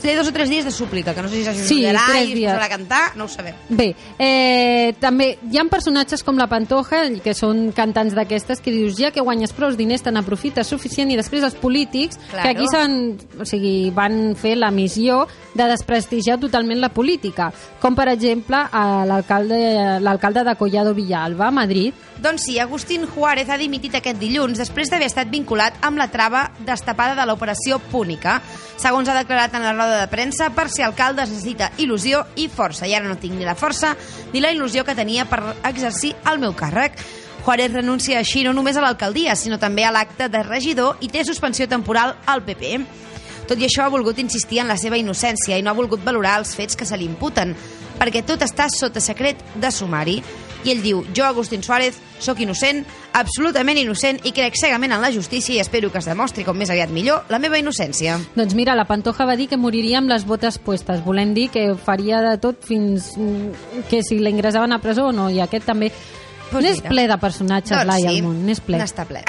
Té 0.00 0.14
dos 0.16 0.28
o 0.28 0.32
tres 0.32 0.48
dies 0.50 0.64
de 0.64 0.70
súplica, 0.70 1.14
que 1.14 1.22
no 1.22 1.28
sé 1.28 1.36
si 1.36 1.44
Sí, 1.44 1.82
s'ajudarà 1.82 2.02
tres 2.10 2.28
i 2.28 2.44
es 2.44 2.52
posarà 2.52 2.64
a 2.64 2.68
cantar, 2.68 3.02
no 3.16 3.24
ho 3.24 3.28
sabem. 3.28 3.54
Bé, 3.68 3.94
eh, 4.18 4.94
també 5.00 5.38
hi 5.50 5.58
ha 5.58 5.64
personatges 5.70 6.22
com 6.22 6.36
la 6.38 6.46
Pantoja, 6.46 7.04
que 7.22 7.34
són 7.34 7.72
cantants 7.76 8.14
d'aquestes, 8.14 8.60
que 8.60 8.70
dius, 8.72 8.96
ja 8.98 9.10
que 9.10 9.20
guanyes 9.24 9.52
prou 9.52 9.72
diners, 9.76 10.02
te 10.02 10.12
n'aprofites 10.12 10.66
suficient, 10.66 11.10
i 11.10 11.16
després 11.16 11.42
els 11.42 11.54
polítics, 11.54 12.18
Claro. 12.30 12.42
que 12.42 12.48
aquí 12.56 12.66
s'han, 12.70 13.16
o 13.40 13.44
sigui, 13.44 13.90
van 13.90 14.34
fer 14.36 14.56
la 14.56 14.70
missió 14.70 15.26
de 15.54 15.64
desprestigiar 15.64 16.38
totalment 16.38 16.80
la 16.80 16.90
política, 16.90 17.52
com 17.80 17.94
per 17.94 18.08
exemple 18.08 18.56
l'alcalde 20.00 20.44
de 20.44 20.56
Collado 20.56 20.94
Villalba, 20.94 21.48
a 21.48 21.50
Madrid, 21.50 21.94
Doncs 22.16 22.44
sí, 22.46 22.58
Agustín 22.58 23.04
Juárez 23.06 23.50
ha 23.50 23.58
dimitit 23.60 23.94
aquest 23.98 24.16
dilluns 24.16 24.56
després 24.56 24.88
d'haver 24.88 25.10
estat 25.10 25.28
vinculat 25.28 25.74
amb 25.84 26.00
la 26.00 26.06
trava 26.08 26.46
destapada 26.64 27.12
de 27.14 27.26
l'operació 27.28 27.78
Púnica. 27.92 28.38
Segons 28.80 29.08
ha 29.08 29.16
declarat 29.18 29.52
en 29.54 29.62
la 29.66 29.74
roda 29.74 29.85
de 29.90 30.08
premsa, 30.12 30.50
per 30.54 30.68
ser 30.72 30.84
alcalde 30.86 31.24
es 31.24 31.32
necessita 31.32 31.70
il·lusió 31.78 32.24
i 32.36 32.48
força. 32.48 32.86
I 32.86 32.94
ara 32.96 33.08
no 33.08 33.18
tinc 33.20 33.36
ni 33.38 33.46
la 33.46 33.56
força 33.58 33.94
ni 34.32 34.42
la 34.42 34.52
il·lusió 34.54 34.84
que 34.84 34.96
tenia 34.98 35.26
per 35.30 35.42
exercir 35.68 36.14
el 36.30 36.40
meu 36.42 36.54
càrrec. 36.56 36.98
Juárez 37.46 37.72
renuncia 37.72 38.18
així 38.18 38.42
no 38.42 38.52
només 38.56 38.76
a 38.76 38.82
l'alcaldia, 38.82 39.36
sinó 39.38 39.58
també 39.62 39.84
a 39.86 39.92
l'acte 39.94 40.26
de 40.28 40.42
regidor 40.42 40.98
i 41.00 41.08
té 41.08 41.22
suspensió 41.24 41.68
temporal 41.70 42.16
al 42.26 42.42
PP. 42.42 42.80
Tot 43.46 43.60
i 43.62 43.68
això 43.68 43.84
ha 43.84 43.92
volgut 43.92 44.18
insistir 44.18 44.58
en 44.58 44.66
la 44.66 44.76
seva 44.76 44.98
innocència 44.98 45.54
i 45.54 45.62
no 45.62 45.70
ha 45.70 45.78
volgut 45.78 46.02
valorar 46.02 46.40
els 46.40 46.56
fets 46.58 46.74
que 46.74 46.86
se 46.88 46.98
li 46.98 47.06
imputen, 47.06 47.54
perquè 48.00 48.24
tot 48.26 48.42
està 48.42 48.66
sota 48.72 49.00
secret 49.00 49.44
de 49.54 49.70
sumari. 49.70 50.18
I 50.64 50.72
ell 50.72 50.82
diu, 50.82 51.02
jo, 51.14 51.24
Agustín 51.26 51.62
Suárez, 51.62 51.98
sóc 52.18 52.40
innocent, 52.40 52.84
absolutament 53.14 53.78
innocent, 53.78 54.20
i 54.24 54.32
crec 54.36 54.56
cegament 54.58 54.94
en 54.96 55.02
la 55.02 55.12
justícia 55.12 55.54
i 55.54 55.60
espero 55.62 55.90
que 55.92 56.00
es 56.00 56.08
demostri 56.08 56.44
com 56.46 56.56
més 56.58 56.70
aviat 56.72 56.90
millor 56.94 57.28
la 57.32 57.40
meva 57.42 57.58
innocència. 57.60 58.18
Doncs 58.36 58.56
mira, 58.58 58.74
la 58.78 58.86
Pantoja 58.88 59.26
va 59.28 59.36
dir 59.36 59.48
que 59.50 59.60
moriria 59.60 60.00
amb 60.00 60.10
les 60.12 60.26
botes 60.26 60.58
puestes, 60.58 61.02
volent 61.04 61.34
dir 61.36 61.48
que 61.54 61.68
faria 61.76 62.22
de 62.24 62.36
tot 62.42 62.64
fins 62.64 63.12
mm, 63.16 63.86
que 63.90 64.02
si 64.02 64.20
la 64.20 64.32
ingressaven 64.32 64.72
a 64.72 64.80
presó 64.82 65.10
o 65.10 65.12
no, 65.12 65.30
i 65.30 65.40
aquest 65.44 65.68
també... 65.68 65.92
Pues 66.46 66.62
n'és 66.62 66.78
ple 66.78 67.08
de 67.10 67.16
personatges, 67.18 67.74
Doncs 67.74 67.88
Laia, 67.90 68.12
sí, 68.12 68.20
al 68.20 68.28
món, 68.28 68.36
n'és 68.46 68.60
ple. 68.62 68.78
N'està 68.78 69.02
ple. 69.08 69.24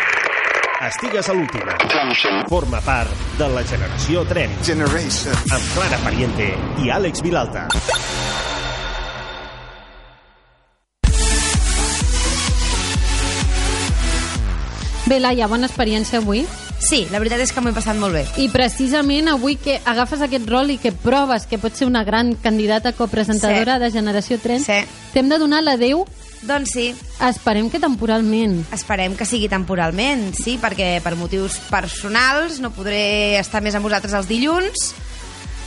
Estigues 0.85 1.25
a 1.25 1.33
l'última. 1.33 1.73
Forma 2.51 2.77
part 2.85 3.09
de 3.39 3.47
la 3.49 3.63
generació 3.65 4.21
Tren 4.29 4.53
Generation. 4.61 5.33
amb 5.49 5.73
Clara 5.73 5.97
Pariente 6.03 6.51
i 6.85 6.93
Àlex 6.93 7.25
Vilalta. 7.25 7.65
Bé, 15.07 15.21
Laia, 15.23 15.47
bona 15.47 15.69
experiència 15.69 16.19
avui. 16.19 16.41
Sí, 16.83 17.05
la 17.13 17.19
veritat 17.21 17.39
és 17.39 17.53
que 17.55 17.61
m'ho 17.63 17.71
he 17.71 17.75
passat 17.75 17.95
molt 17.97 18.13
bé. 18.13 18.25
I 18.43 18.49
precisament 18.51 19.29
avui 19.31 19.55
que 19.55 19.77
agafes 19.87 20.19
aquest 20.25 20.45
rol 20.51 20.73
i 20.73 20.77
que 20.81 20.91
proves 20.91 21.47
que 21.47 21.57
pots 21.57 21.79
ser 21.79 21.87
una 21.87 22.03
gran 22.03 22.35
candidata 22.35 22.91
copresentadora 22.93 23.77
Sí. 23.77 23.83
de 23.85 23.91
Generació 23.91 24.37
Tren, 24.37 24.63
Sí. 24.63 24.83
t'hem 25.13 25.29
de 25.29 25.37
donar 25.39 25.63
l'adeu, 25.63 26.05
Doncs 26.43 26.69
sí, 26.71 26.95
esperem 27.19 27.67
que 27.67 27.79
temporalment. 27.79 28.63
Esperem 28.71 29.15
que 29.17 29.25
sigui 29.25 29.49
temporalment, 29.49 30.35
sí, 30.35 30.59
perquè 30.61 31.01
per 31.01 31.15
motius 31.15 31.57
personals 31.71 32.59
no 32.59 32.69
podré 32.69 33.39
estar 33.39 33.59
més 33.63 33.73
amb 33.73 33.83
vosaltres 33.83 34.13
els 34.13 34.27
dilluns, 34.27 34.93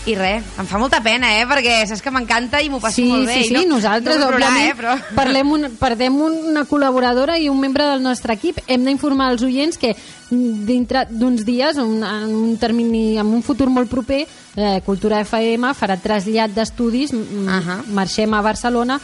I 0.08 0.14
res, 0.16 0.44
em 0.58 0.64
fa 0.66 0.78
molta 0.80 1.02
pena, 1.04 1.28
eh? 1.36 1.42
Perquè 1.46 1.74
saps 1.86 2.00
que 2.00 2.10
m'encanta 2.10 2.62
i 2.64 2.70
m'ho 2.72 2.78
passo 2.80 2.96
Sí, 3.02 3.04
molt 3.04 3.26
bé. 3.28 3.34
sí, 3.42 3.48
sí, 3.50 3.54
no, 3.66 3.76
nosaltres, 3.76 4.16
no 4.16 4.30
plorar, 4.30 4.48
òbviament, 4.48 4.70
eh? 4.70 4.76
Però... 4.78 4.94
parlem 5.18 5.50
un, 5.52 5.66
perdem 5.76 6.16
una 6.24 6.64
col·laboradora 6.64 7.36
i 7.38 7.50
un 7.52 7.60
membre 7.60 7.84
del 7.84 8.00
nostre 8.02 8.32
equip. 8.32 8.62
Hem 8.66 8.86
d'informar 8.88 9.30
els 9.34 9.44
oients 9.44 9.76
que 9.76 9.92
mm, 9.92 10.64
dintre 10.64 11.04
d'uns 11.10 11.44
dies, 11.44 11.76
un, 11.76 12.00
en 12.02 12.32
un 12.32 12.56
termini, 12.56 13.18
en 13.20 13.26
un 13.28 13.42
futur 13.44 13.68
molt 13.68 13.92
proper, 13.92 14.22
eh, 14.56 14.80
Cultura 14.88 15.20
FM 15.20 15.74
farà 15.76 15.98
trasllat 16.00 16.56
d'estudis, 16.56 17.12
uh 17.12 17.44
Ahà. 17.60 17.78
marxem 17.92 18.32
a 18.34 18.40
Barcelona, 18.40 18.96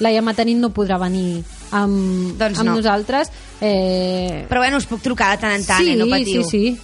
Laia 0.00 0.20
Matanit 0.24 0.56
no 0.58 0.70
podrà 0.74 0.98
venir 0.98 1.44
amb, 1.70 2.34
Doncs 2.40 2.58
amb 2.58 2.70
no. 2.72 2.76
nosaltres. 2.80 3.30
Eh, 3.60 4.46
Però 4.48 4.58
bueno, 4.64 4.78
us 4.82 4.86
puc 4.90 5.00
trucar 5.04 5.30
de 5.36 5.42
tant 5.46 5.52
en 5.54 5.64
tant, 5.64 5.78
sí, 5.84 5.92
eh? 5.92 5.96
No 5.96 6.10
patiu. 6.10 6.42
sí, 6.42 6.50
sí. 6.74 6.78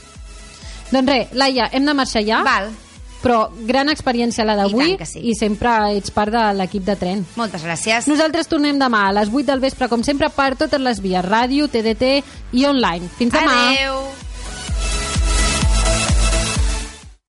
Doncs 0.92 1.08
res, 1.10 1.32
Laia, 1.34 1.66
hem 1.72 1.84
de 1.88 1.94
marxar 1.98 2.22
ja. 2.22 2.42
Val, 2.46 2.70
Però 3.26 3.40
gran 3.66 3.90
experiència 3.92 4.46
la 4.46 4.54
I 4.54 4.62
d'avui 4.62 4.96
que 5.00 5.08
sí. 5.08 5.24
i 5.26 5.34
sempre 5.38 5.72
ets 5.96 6.14
part 6.14 6.32
de 6.34 6.44
l'equip 6.58 6.84
de 6.86 6.96
tren. 7.00 7.24
moltes 7.36 7.64
gràcies. 7.66 8.06
Nosaltres 8.10 8.46
tornem 8.46 8.78
demà 8.78 9.08
a 9.08 9.16
les 9.20 9.32
8 9.32 9.46
del 9.50 9.60
vespre, 9.60 9.90
com 9.90 10.04
sempre, 10.06 10.30
per 10.30 10.54
totes 10.56 10.80
les 10.80 11.02
vies, 11.02 11.24
ràdio, 11.26 11.68
TDT 11.68 12.22
i 12.52 12.64
online. 12.70 13.10
Fins 13.18 13.34
demà! 13.34 13.58
Adeu! 13.72 14.25